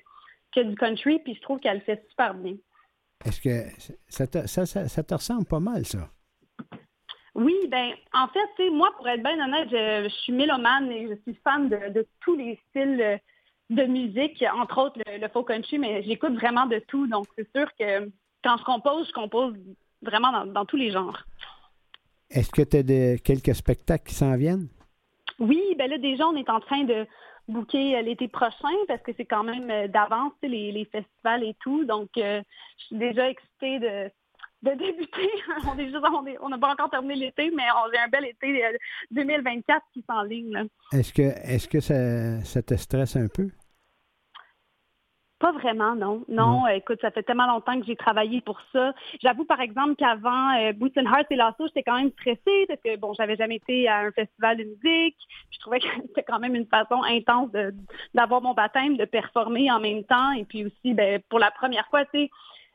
[0.56, 2.56] que du country, puis je trouve qu'elle le fait super bien.
[3.24, 3.70] Est-ce que
[4.08, 6.10] ça te, ça, ça- ça te ressemble pas mal, ça?
[7.36, 11.16] Oui, ben, en fait, moi, pour être bien honnête, je, je suis mélomane et je
[11.24, 13.18] suis fan de, de tous les styles euh,
[13.70, 17.08] de musique, entre autres le, le folk country, mais j'écoute vraiment de tout.
[17.08, 18.12] Donc, c'est sûr que
[18.44, 19.56] quand je compose, je compose
[20.02, 21.24] vraiment dans, dans tous les genres.
[22.30, 24.68] Est-ce que tu as quelques spectacles qui s'en viennent?
[25.40, 27.06] Oui, ben là, déjà, on est en train de
[27.48, 31.86] booker euh, l'été prochain parce que c'est quand même euh, d'avance, les festivals et tout.
[31.86, 32.42] Donc, euh,
[32.78, 34.12] je suis déjà excitée de,
[34.64, 35.30] de débuter.
[35.68, 35.98] on est juste,
[36.42, 38.72] on n'a pas encore terminé l'été, mais on a un bel été euh,
[39.12, 40.68] 2024 qui s'enligne.
[40.92, 43.50] Est-ce que, est-ce que ça, ça te stresse un peu?
[45.38, 46.24] Pas vraiment, non.
[46.30, 48.94] Non, euh, écoute, ça fait tellement longtemps que j'ai travaillé pour ça.
[49.22, 52.80] J'avoue, par exemple, qu'avant euh, Boots and Hearts et Lasso, j'étais quand même stressée parce
[52.82, 55.18] que, bon, j'avais jamais été à un festival de musique.
[55.52, 57.50] Je trouvais que c'était quand même une façon intense
[58.14, 60.32] d'avoir mon baptême, de performer en même temps.
[60.32, 62.30] Et puis aussi, ben, pour la première fois, tu sais,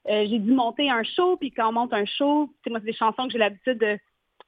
[0.09, 1.37] euh, j'ai dû monter un show.
[1.37, 3.99] Puis quand on monte un show, moi, c'est des chansons que j'ai l'habitude de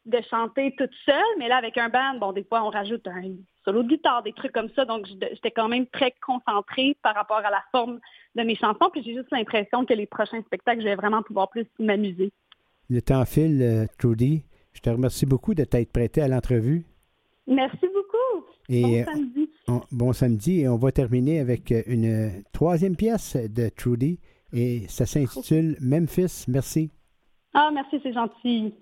[0.06, 3.34] de chanter toute seule, mais là, avec un band, bon, des fois, on rajoute un
[3.64, 4.84] solo de guitare, des trucs comme ça.
[4.84, 8.00] Donc, j'étais quand même très concentrée par rapport à la forme
[8.34, 8.90] de mes chansons.
[8.92, 12.32] Puis j'ai juste l'impression que les prochains spectacles, je vais vraiment pouvoir plus m'amuser.
[12.90, 14.42] Le temps file, euh, Trudy.
[14.72, 16.84] Je te remercie beaucoup de t'être prêtée à l'entrevue.
[17.46, 18.46] Merci beaucoup.
[18.68, 19.50] Et bon samedi.
[19.68, 20.60] On, bon samedi.
[20.60, 24.18] Et on va terminer avec une troisième pièce de Trudy.
[24.52, 26.44] Et ça s'intitule Memphis.
[26.48, 26.90] Merci.
[27.54, 28.74] Ah, merci, c'est gentil.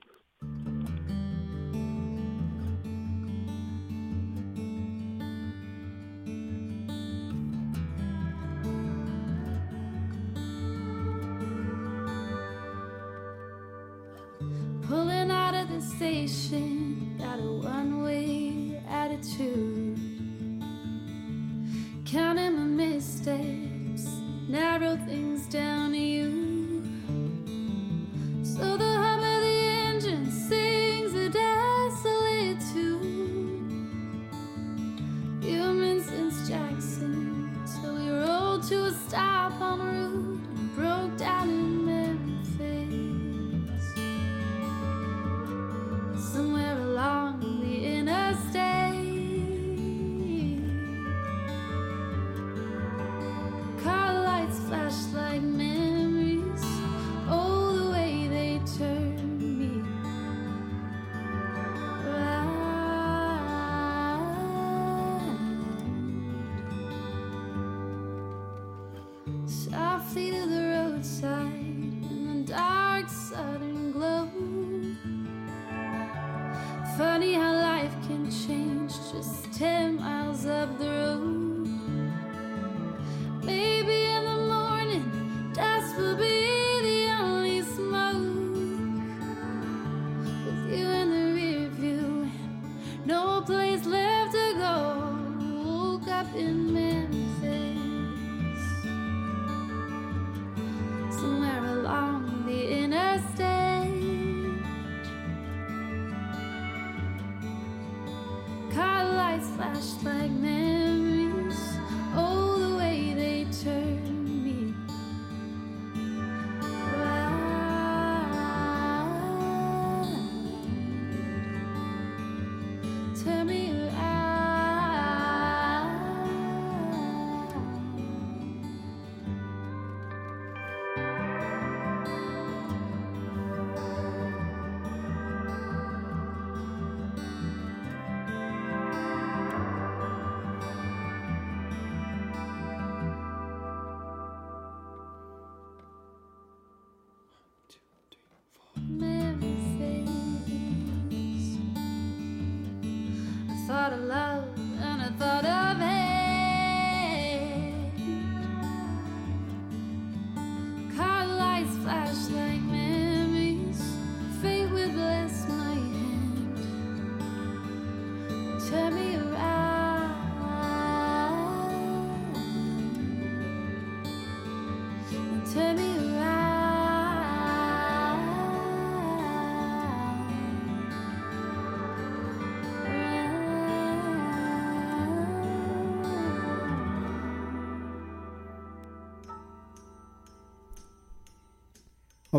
[14.82, 19.96] Pulling out of the station, got a one way attitude.
[22.04, 24.04] Counting my missteps,
[24.48, 25.96] narrow things down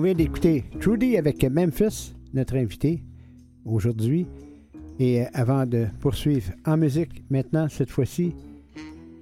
[0.02, 3.04] On vient d'écouter Trudy avec Memphis, notre invité
[3.64, 4.26] aujourd'hui.
[4.98, 8.34] Et avant de poursuivre en musique, maintenant, cette fois-ci,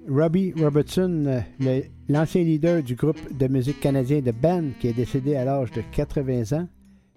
[0.08, 1.42] Robbie Robertson,
[2.08, 5.82] l'ancien leader du groupe de musique canadien de Band, qui est décédé à l'âge de
[5.92, 6.66] 80 ans.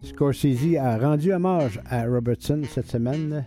[0.02, 3.46] Scorsese a rendu hommage à Robertson cette semaine.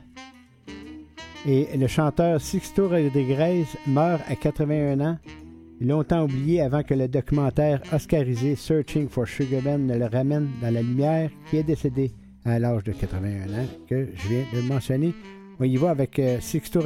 [1.46, 5.18] Et le chanteur Sixto Rodriguez meurt à 81 ans,
[5.80, 10.72] longtemps oublié avant que le documentaire oscarisé Searching for Sugar Man ne le ramène dans
[10.72, 12.12] la lumière, qui est décédé
[12.44, 15.14] à l'âge de 81 ans, que je viens de mentionner.
[15.58, 16.82] On y va avec euh, Sixto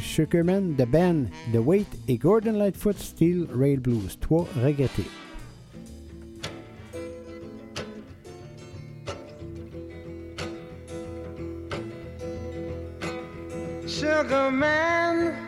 [0.00, 4.18] Sugarman, The Band, The Wait et Gordon Lightfoot, Steel Rail Blues.
[4.20, 5.04] Trois regrettés.
[13.86, 15.47] Sugar man,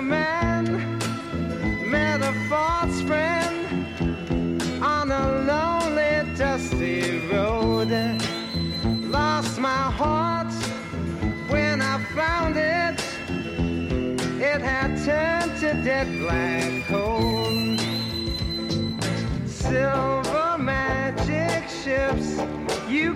[0.00, 0.64] man
[1.90, 3.86] met a false friend
[4.82, 7.90] on a lonely, dusty road.
[9.10, 10.52] Lost my heart
[11.48, 13.00] when I found it.
[14.40, 17.76] It had turned to dead black coal.
[19.46, 22.40] Silver magic ships
[22.88, 23.14] you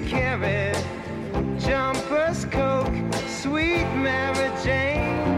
[1.58, 2.94] jumpers, coke,
[3.26, 5.37] sweet Mary Jane.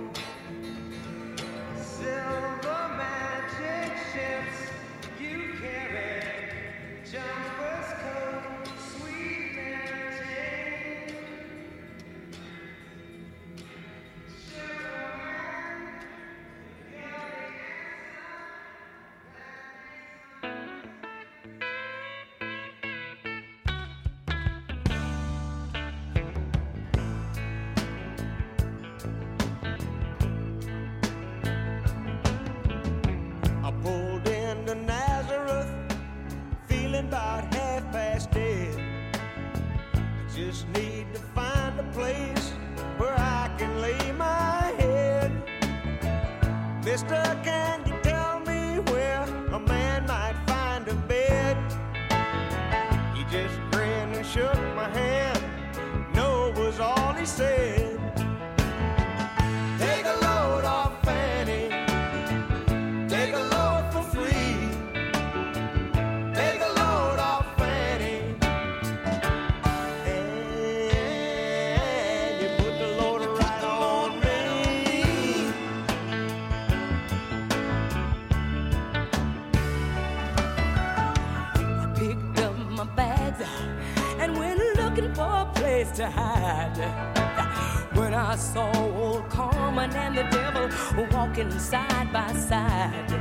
[91.43, 93.11] Walking side by side.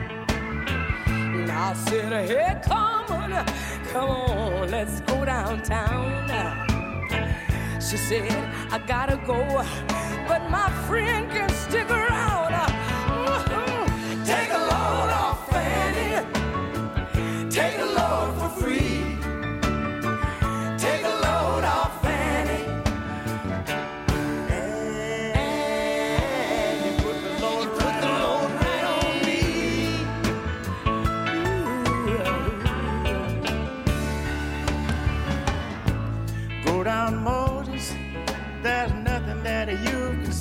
[1.07, 3.47] And I said, Hey, come on,
[3.93, 6.29] come on, let's go downtown.
[7.81, 8.31] She said,
[8.71, 9.65] I gotta go,
[10.29, 12.00] but my friend can stick around.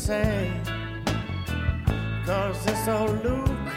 [0.09, 0.51] Say.
[2.25, 3.69] Cause it's old Luke,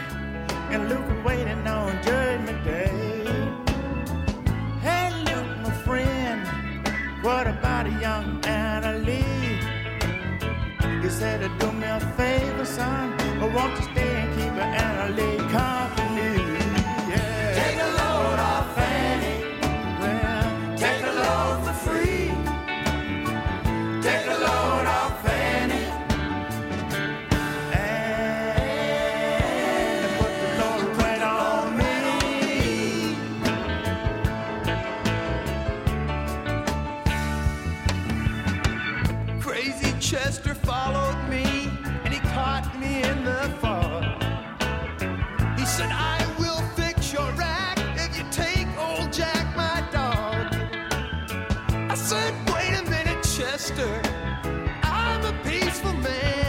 [0.73, 3.27] and Luke waiting on Judgment Day.
[4.81, 6.41] Hey, Luke, my friend,
[7.21, 9.59] what about a young Anna Lee?
[11.03, 14.53] He said, Do me a favor, son, or won't you stay and keep
[14.83, 15.42] Anna Lee
[53.55, 56.42] I'm a peaceful man.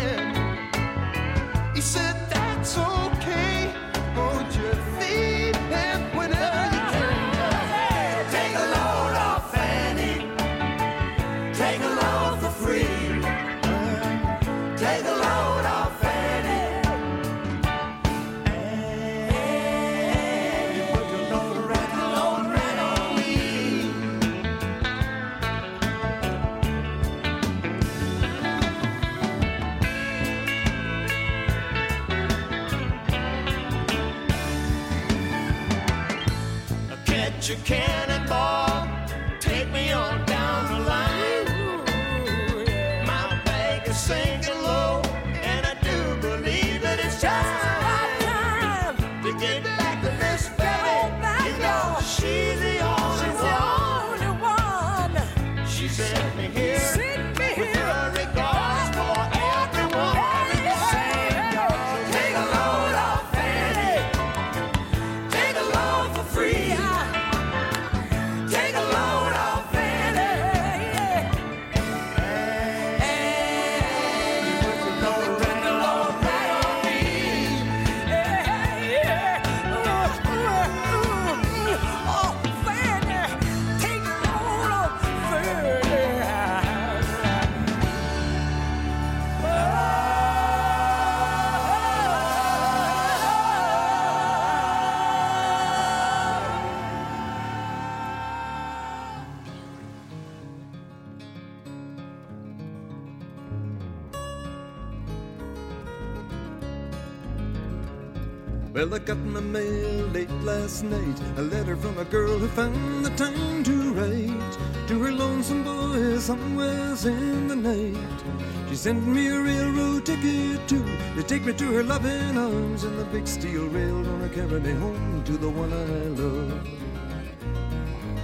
[110.90, 111.20] Night.
[111.36, 116.18] A letter from a girl who found the time to write to her lonesome boy
[116.18, 118.20] somewhere in the night.
[118.68, 120.84] She sent me a railroad ticket too
[121.16, 124.72] to take me to her loving arms, and the big steel rail gonna carry me
[124.72, 125.84] home to the one I
[126.20, 126.68] love.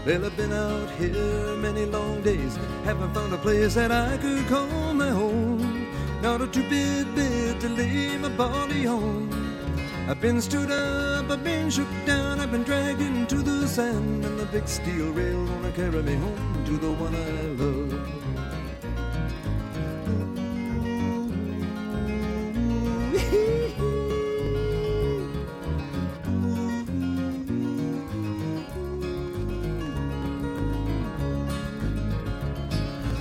[0.07, 4.47] Well, I've been out here many long days, haven't found a place that I could
[4.49, 5.87] call my home.
[6.23, 9.29] Not a two-bit bed to lay my body on.
[10.09, 14.37] I've been stood up, I've been shook down, I've been dragged into the sand, and
[14.37, 17.31] the big steel rail gonna carry me home to the one I
[17.63, 17.95] love.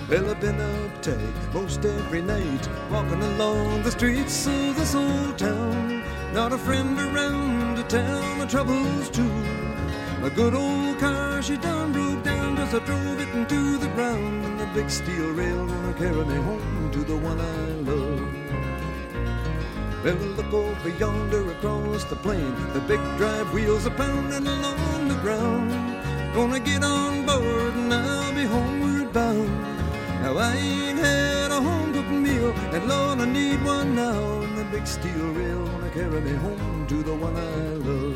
[0.09, 6.01] Well, I've been uptight most every night, walking along the streets of this old town.
[6.33, 7.48] Not a friend around
[7.89, 9.25] tell my troubles to.
[10.23, 14.45] A good old car, she done broke down, just I drove it into the ground.
[14.45, 17.59] And the big steel rail gonna carry me home to the one I
[17.89, 18.19] love.
[20.03, 22.53] Well, look over yonder across the plain.
[22.73, 25.71] The big drive wheels are pounding along the ground.
[26.33, 29.49] Gonna get on board and I'll be homeward bound.
[30.21, 34.41] Now I ain't had a home cooked meal, and Lord, I need one now.
[34.43, 37.39] And the big steel rail gonna carry me home to the one I
[37.85, 38.15] love.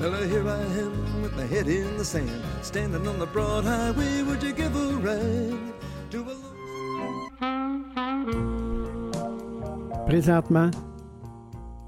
[0.00, 2.28] Well, here I am with my head in the sand,
[2.62, 4.22] standing on the broad highway.
[4.22, 5.72] Would you give a ride
[6.10, 6.34] to a
[10.08, 10.72] Présentement,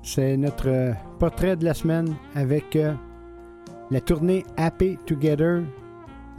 [0.03, 2.93] c'est notre euh, portrait de la semaine avec euh,
[3.91, 5.63] la tournée Happy Together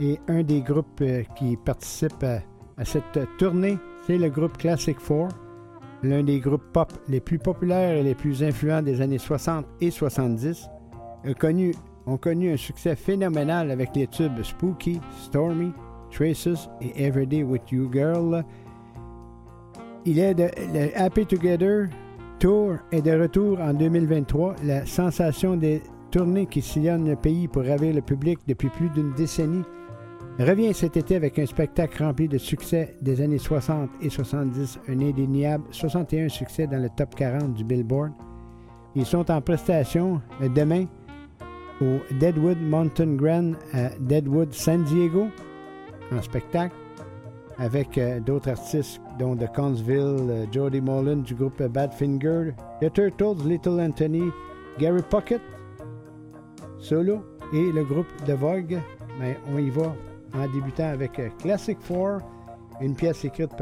[0.00, 5.28] et un des groupes euh, qui participe à, cette tournée, c'est le groupe Classic Four,
[6.02, 9.90] l'un des groupes pop les plus populaires et les plus influents des années 60 et
[9.90, 10.68] 70,
[11.24, 11.72] a connu,
[12.06, 15.72] ont connu un succès phénoménal avec les tubes Spooky, Stormy,
[16.10, 18.44] Traces et Everyday With You Girl.
[20.04, 20.50] Il est de,
[20.96, 21.88] Happy Together
[22.44, 24.56] Tour est de retour en 2023.
[24.64, 25.80] La sensation des
[26.10, 29.62] tournées qui sillonnent le pays pour ravir le public depuis plus d'une décennie
[30.38, 35.00] revient cet été avec un spectacle rempli de succès des années 60 et 70, un
[35.00, 38.12] indéniable 61 succès dans le top 40 du Billboard.
[38.94, 40.84] Ils sont en prestation euh, demain
[41.80, 45.28] au Deadwood Mountain Grand à Deadwood, San Diego,
[46.12, 46.76] en spectacle.
[47.58, 53.46] Avec euh, d'autres artistes, dont The Consville, euh, Jody Mullen du groupe Badfinger, The Turtles,
[53.46, 54.30] Little Anthony,
[54.78, 55.40] Gary Pocket,
[56.78, 58.78] solo, et le groupe The Vogue.
[59.20, 59.94] Mais on y va
[60.34, 62.20] en débutant avec euh, Classic 4,
[62.80, 63.52] une pièce écrite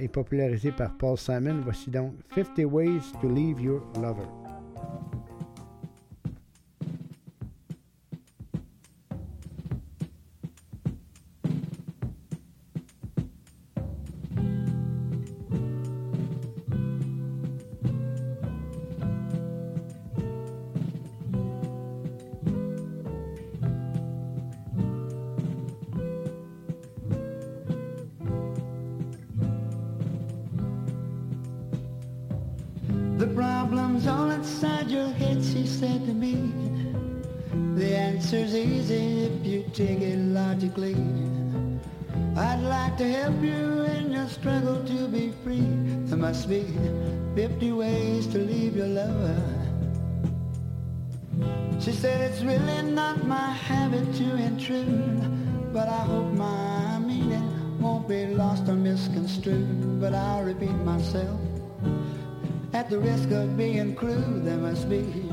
[0.00, 1.60] et popularisée par Paul Simon.
[1.62, 4.41] Voici donc 50 Ways to Leave Your Lover.
[35.82, 36.36] Said to me.
[37.74, 40.94] The answer's easy if you take it logically.
[42.36, 45.66] I'd like to help you in your struggle to be free.
[46.06, 46.62] There must be
[47.34, 49.42] 50 ways to leave your lover.
[51.80, 58.06] She said it's really not my habit to intrude, but I hope my meaning won't
[58.06, 60.00] be lost or misconstrued.
[60.00, 61.40] But I'll repeat myself.
[62.72, 65.31] At the risk of being crude, there must be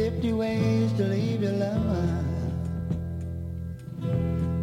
[0.00, 2.24] 50 ways to leave your lover.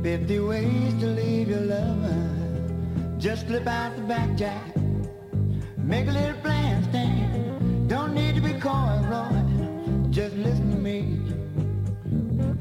[0.01, 3.19] 50 ways to leave your lover.
[3.19, 4.75] Just slip out the back, Jack.
[5.77, 7.87] Make a little plan stand.
[7.87, 10.09] Don't need to be coy, Roy.
[10.09, 11.21] Just listen to me.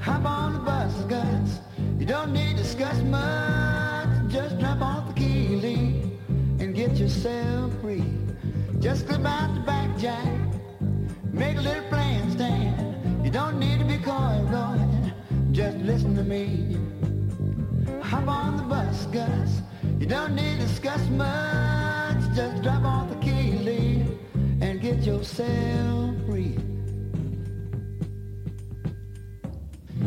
[0.00, 1.60] Hop on the bus, Gus.
[1.98, 4.30] You don't need to discuss much.
[4.30, 6.10] Just drop off the key, leave,
[6.60, 8.04] and get yourself free.
[8.80, 10.45] Just slip out the back, Jack.
[11.36, 13.22] Make a little plan stand.
[13.22, 14.80] You don't need to be coy, Roy.
[15.52, 16.78] Just listen to me.
[18.00, 19.60] Hop on the bus, Gus.
[20.00, 22.20] You don't need to discuss much.
[22.34, 24.18] Just drop off the key, leave,
[24.62, 26.56] and get yourself free.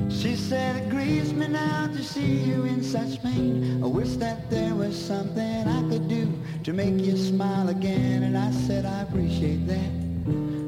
[0.09, 3.83] She said it grieves me now to see you in such pain.
[3.83, 6.27] I wish that there was something I could do
[6.63, 8.23] to make you smile again.
[8.23, 10.58] And I said I appreciate that.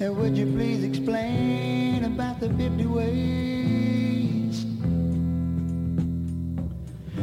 [0.00, 4.66] And would you please explain about the 50 ways?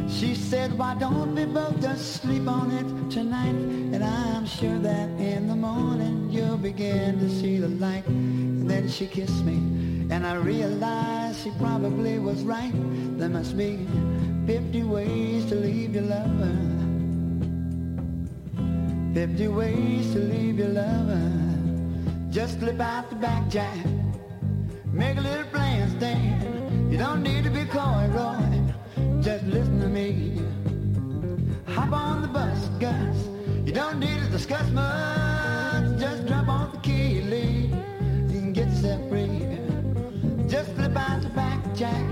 [0.08, 3.54] She said, why don't we both just sleep on it tonight?
[3.94, 8.06] And I'm sure that in the morning you'll begin to see the light.
[8.06, 9.54] And then she kissed me,
[10.14, 12.72] and I realized she probably was right.
[13.18, 13.86] There must be
[14.46, 16.56] 50 ways to leave your lover.
[19.14, 21.41] 50 ways to leave your lover.
[22.32, 23.76] Just slip out the back, Jack.
[24.86, 26.90] Make a little plan stand.
[26.90, 29.20] You don't need to be coy, Roy.
[29.20, 30.40] Just listen to me.
[31.74, 33.28] Hop on the bus, Gus.
[33.66, 36.00] You don't need to discuss much.
[36.00, 37.70] Just drop off the key, leave.
[38.30, 39.46] You can get yourself free.
[40.48, 42.11] Just flip out the back, Jack.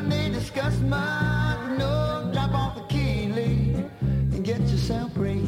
[0.00, 1.78] Need to discuss much.
[1.78, 3.22] No, drop off the key.
[3.24, 5.46] And get yourself free.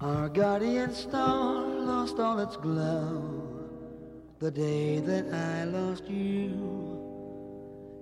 [0.00, 3.42] Our guardian star lost all its glow
[4.38, 6.84] the day that I lost you.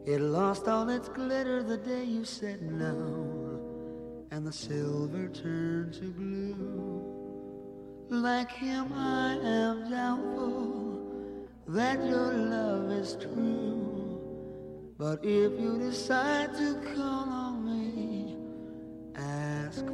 [0.04, 3.60] It lost all its glitter the day you said no,
[4.30, 7.01] and the silver turned to blue.
[8.10, 14.92] Like him, I am doubtful that your love is true.
[14.98, 18.36] But if you decide to call on me,
[19.16, 19.84] ask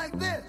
[0.00, 0.39] like this.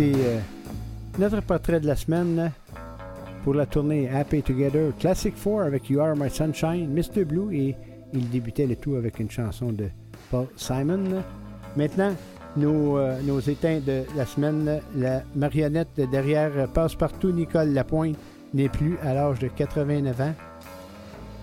[0.00, 0.38] D'écouter euh,
[1.18, 2.52] notre portrait de la semaine
[3.44, 7.24] pour la tournée Happy Together Classic 4 avec You Are My Sunshine, Mr.
[7.24, 7.76] Blue et
[8.12, 9.88] il débutait le tout avec une chanson de
[10.30, 11.22] Paul Simon.
[11.76, 12.14] Maintenant,
[12.56, 18.16] nos, euh, éteints de la semaine, la marionnette derrière Passe-Partout Nicole Lapointe
[18.54, 20.34] n'est plus à l'âge de 89 ans.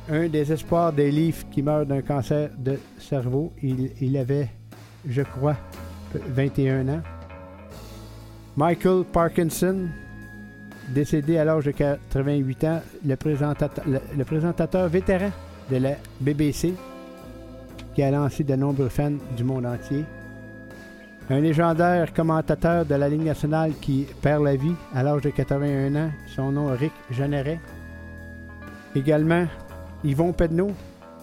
[0.10, 4.50] Un des espoirs des livres qui meurt d'un cancer de cerveau, il avait,
[5.08, 5.58] je crois,
[6.14, 7.02] 21 ans.
[8.58, 9.88] Michael Parkinson,
[10.90, 15.30] décédé à l'âge de 88 ans, le présentateur, vétéran
[15.70, 16.74] de la BBC,
[17.94, 20.06] qui a lancé de nombreux fans du monde entier.
[21.30, 25.96] Un légendaire commentateur de la Ligue nationale qui perd la vie à l'âge de 81
[25.96, 27.60] ans, son nom Rick Jeanneret.
[28.96, 29.46] Également,
[30.04, 30.72] Yvon Pedneau,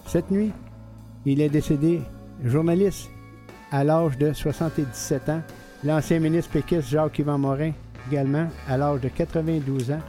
[0.05, 0.53] cette nuit,
[1.25, 1.99] il est décédé
[2.45, 3.09] journaliste
[3.73, 5.41] à l'âge de 77 ans.
[5.85, 7.71] L'ancien ministre péquiste Jacques-Yvan Morin,
[8.09, 9.99] également, à l'âge de 92 ans.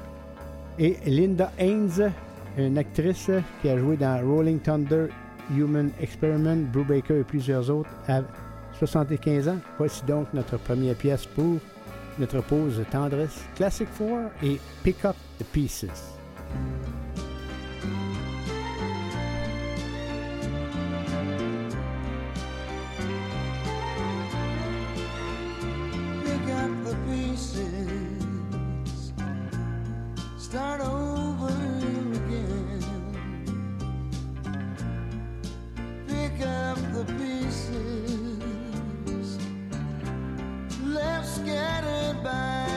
[0.78, 2.12] Et Linda Haynes,
[2.56, 3.30] une actrice
[3.60, 5.08] qui a joué dans Rolling Thunder,
[5.54, 8.22] Human Experiment, Brubaker et plusieurs autres, à
[8.78, 9.58] 75 ans.
[9.76, 11.58] Voici donc notre première pièce pour
[12.18, 16.16] notre pause tendresse Classic 4 et Pick Up the Pieces.
[27.36, 29.12] Pieces,
[30.38, 31.48] start over
[32.14, 32.82] again.
[36.08, 37.76] Pick up the pieces,
[40.82, 42.75] left scattered by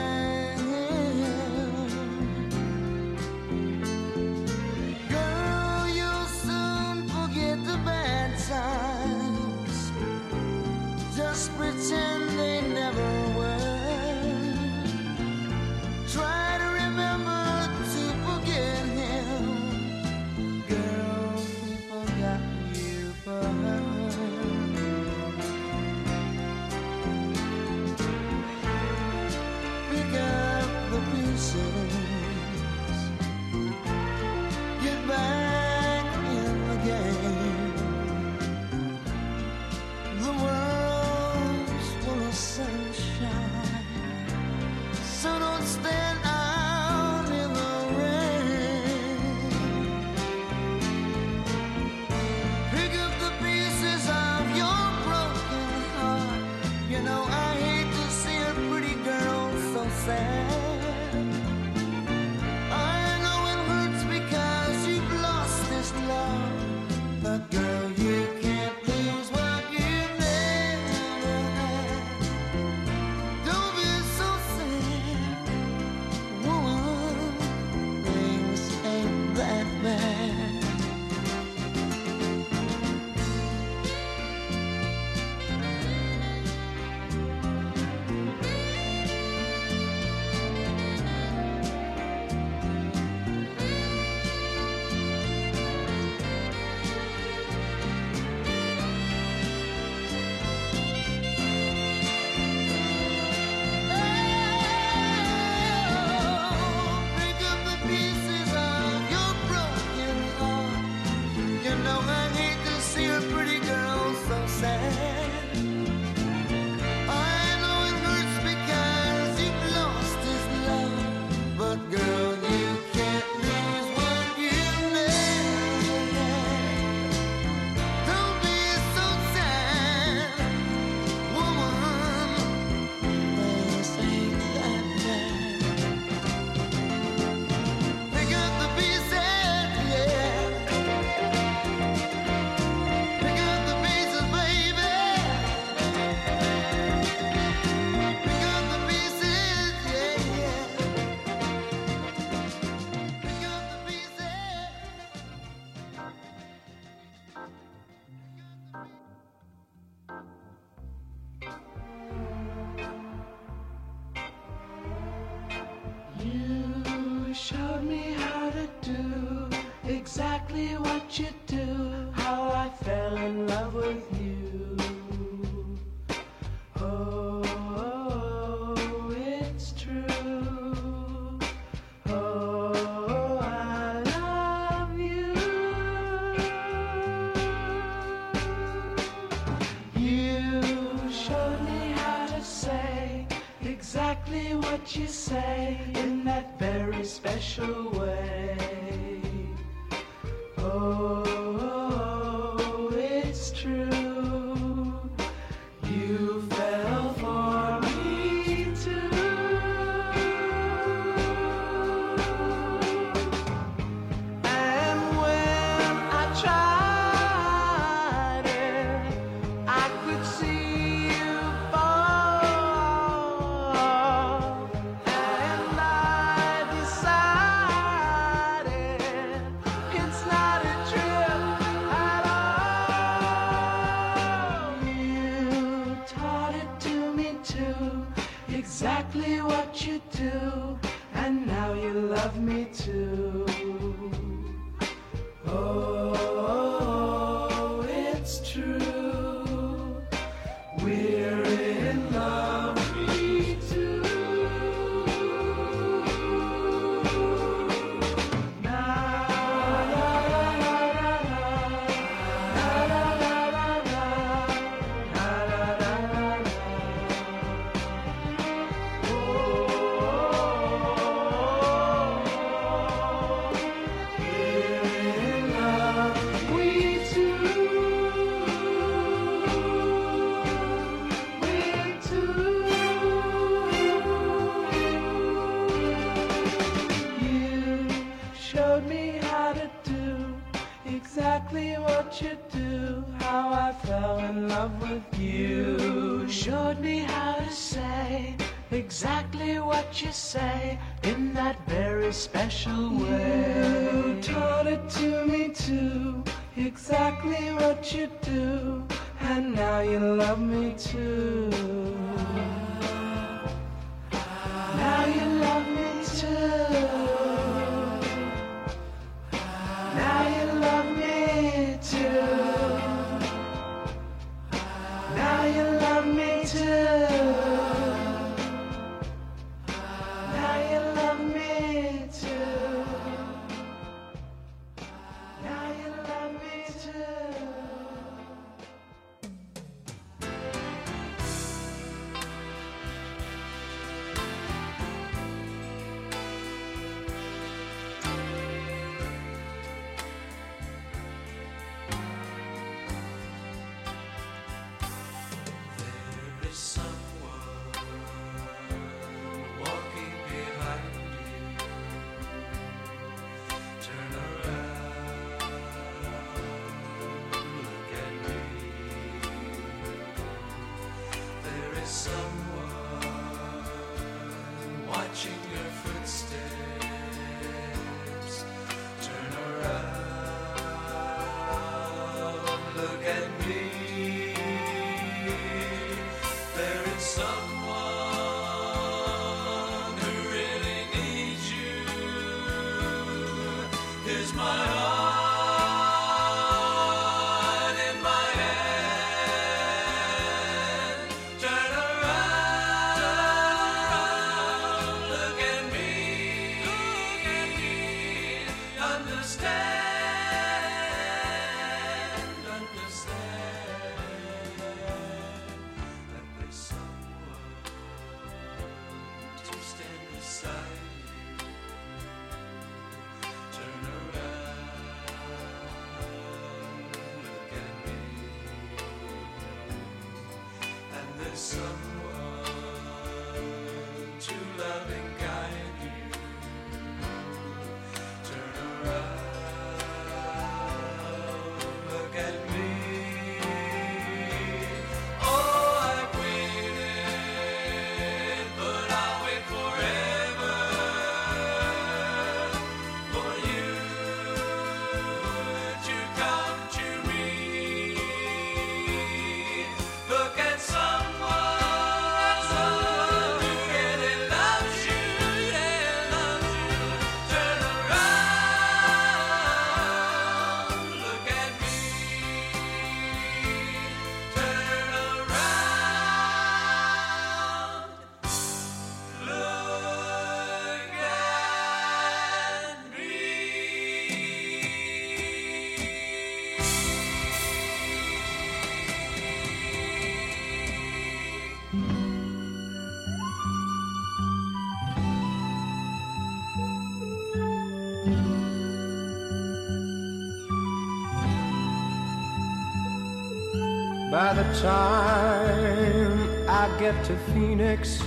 [504.42, 508.02] the time I get to Phoenix,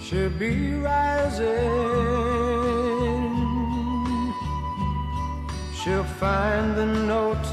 [0.00, 1.46] she'll be rising.
[5.74, 7.46] She'll find the note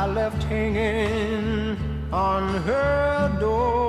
[0.00, 1.76] I left hanging
[2.10, 3.82] on her door.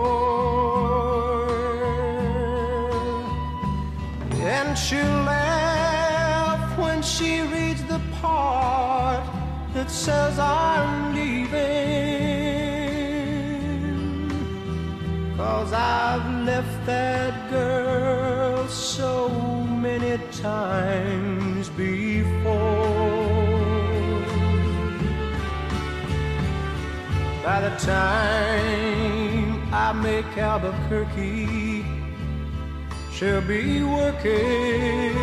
[4.55, 9.23] And she'll laugh when she reads the part
[9.73, 10.52] that says I'm
[15.55, 19.29] Cause I've left that girl so
[19.85, 22.89] many times before.
[27.43, 31.85] By the time I make Albuquerque,
[33.13, 35.13] she'll be working.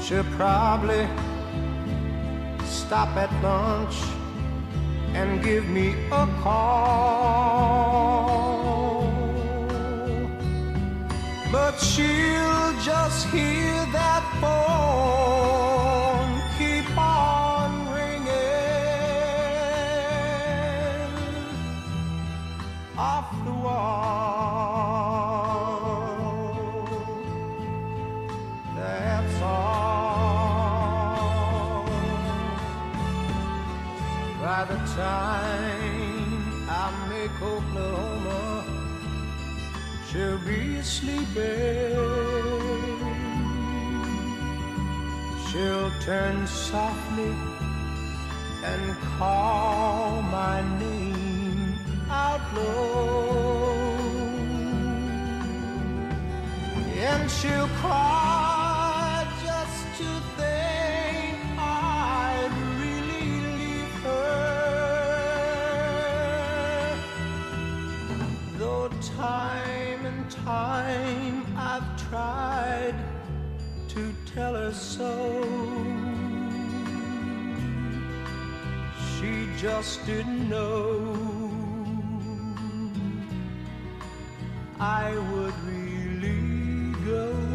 [0.00, 1.08] She'll probably
[2.64, 3.96] stop at lunch
[5.14, 7.82] and give me a call.
[11.50, 15.61] But she'll just hear that phone
[40.12, 41.96] she'll be sleeping.
[45.48, 47.34] She'll turn softly
[48.64, 51.78] and call my name
[52.10, 54.02] out low.
[57.12, 58.41] And she'll cry
[74.34, 75.42] tell her so.
[79.12, 81.52] She just didn't know
[84.80, 87.51] I would really go.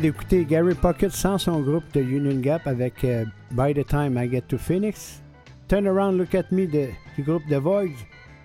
[0.00, 4.28] D'écouter Gary Pocket sans son groupe de Union Gap avec euh, By the Time I
[4.30, 5.22] Get to Phoenix.
[5.68, 7.94] Turn Around Look at Me du groupe The Voids.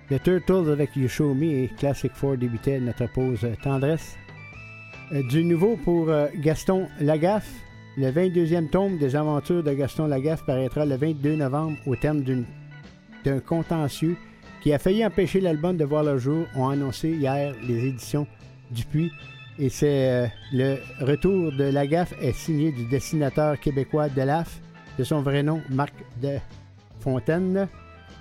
[0.10, 4.16] The Turtles avec You Show Me et Classic 4 débutait notre pause euh, tendresse.
[5.12, 7.52] Euh, du nouveau pour Gaston Lagaffe.
[7.98, 12.24] Le 22e tome des aventures de Gaston Lagaffe paraîtra le 22 novembre au terme
[13.26, 14.16] d'un contentieux
[14.62, 18.28] qui a failli empêcher l'album de voir le jour, ont annoncé hier les éditions
[18.72, 19.12] Dupuis.
[19.60, 24.60] Et c'est euh, le retour de Lagaffe est signé du dessinateur québécois Delaf,
[24.98, 26.38] de son vrai nom Marc de
[27.02, 27.68] Fontaine,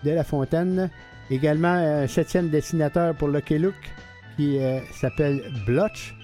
[0.04, 0.90] de la Fontaine.
[1.30, 3.74] Également un septième dessinateur pour Lucky Luke
[4.36, 6.14] qui euh, s'appelle Blotch,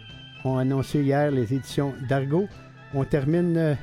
[0.45, 2.49] ont annoncé hier les éditions d'Argo.
[2.93, 3.75] On termine euh,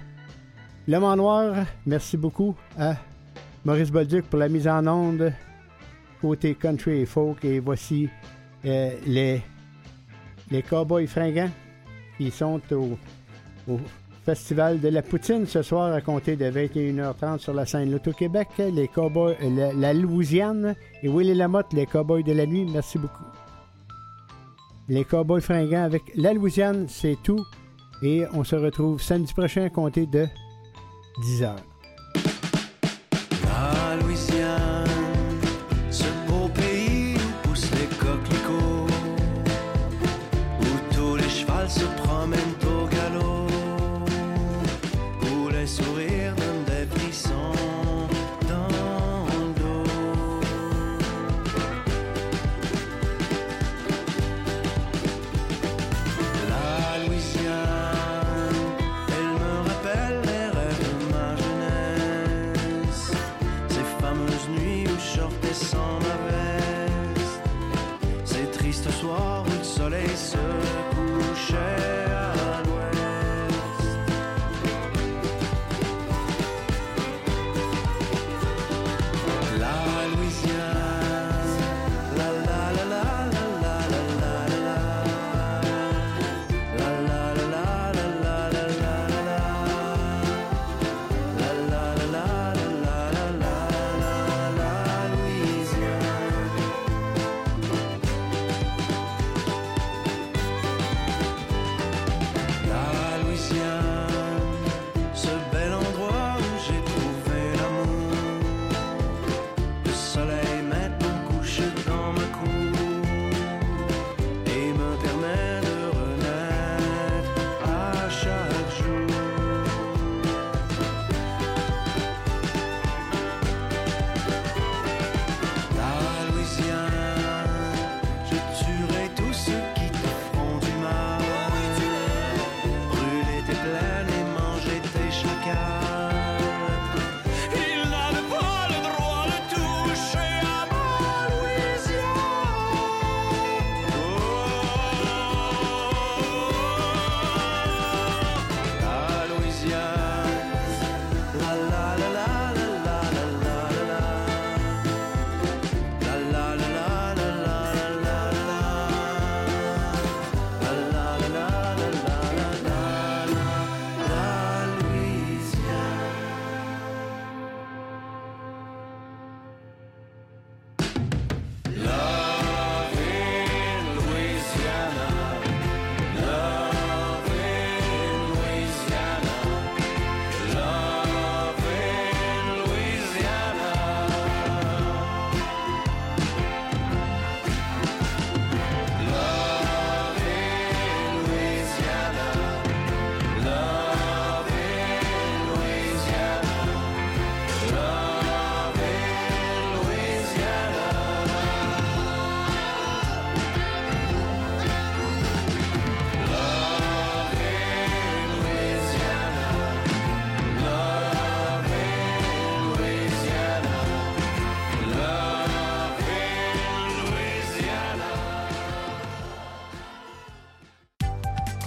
[0.87, 1.65] Le Mans Noir.
[1.85, 2.95] Merci beaucoup à
[3.65, 5.31] Maurice Bolduc pour la mise en onde
[6.21, 7.43] côté country et folk.
[7.43, 8.09] Et voici
[8.65, 9.41] euh, les,
[10.51, 11.49] les Cowboys fringants
[12.17, 12.97] qui sont au,
[14.23, 18.49] Festival de la Poutine ce soir à compter de 21h30 sur la scène Loto-Québec.
[18.59, 22.67] Les Cowboys, la, la Louisiane et Willy Lamotte, les Cowboys de la nuit.
[22.71, 23.23] Merci beaucoup.
[24.89, 27.43] Les Cowboys fringants avec la Louisiane, c'est tout.
[28.03, 30.27] Et on se retrouve samedi prochain à compter de
[31.23, 31.47] 10h.
[31.47, 31.70] La Louisiane.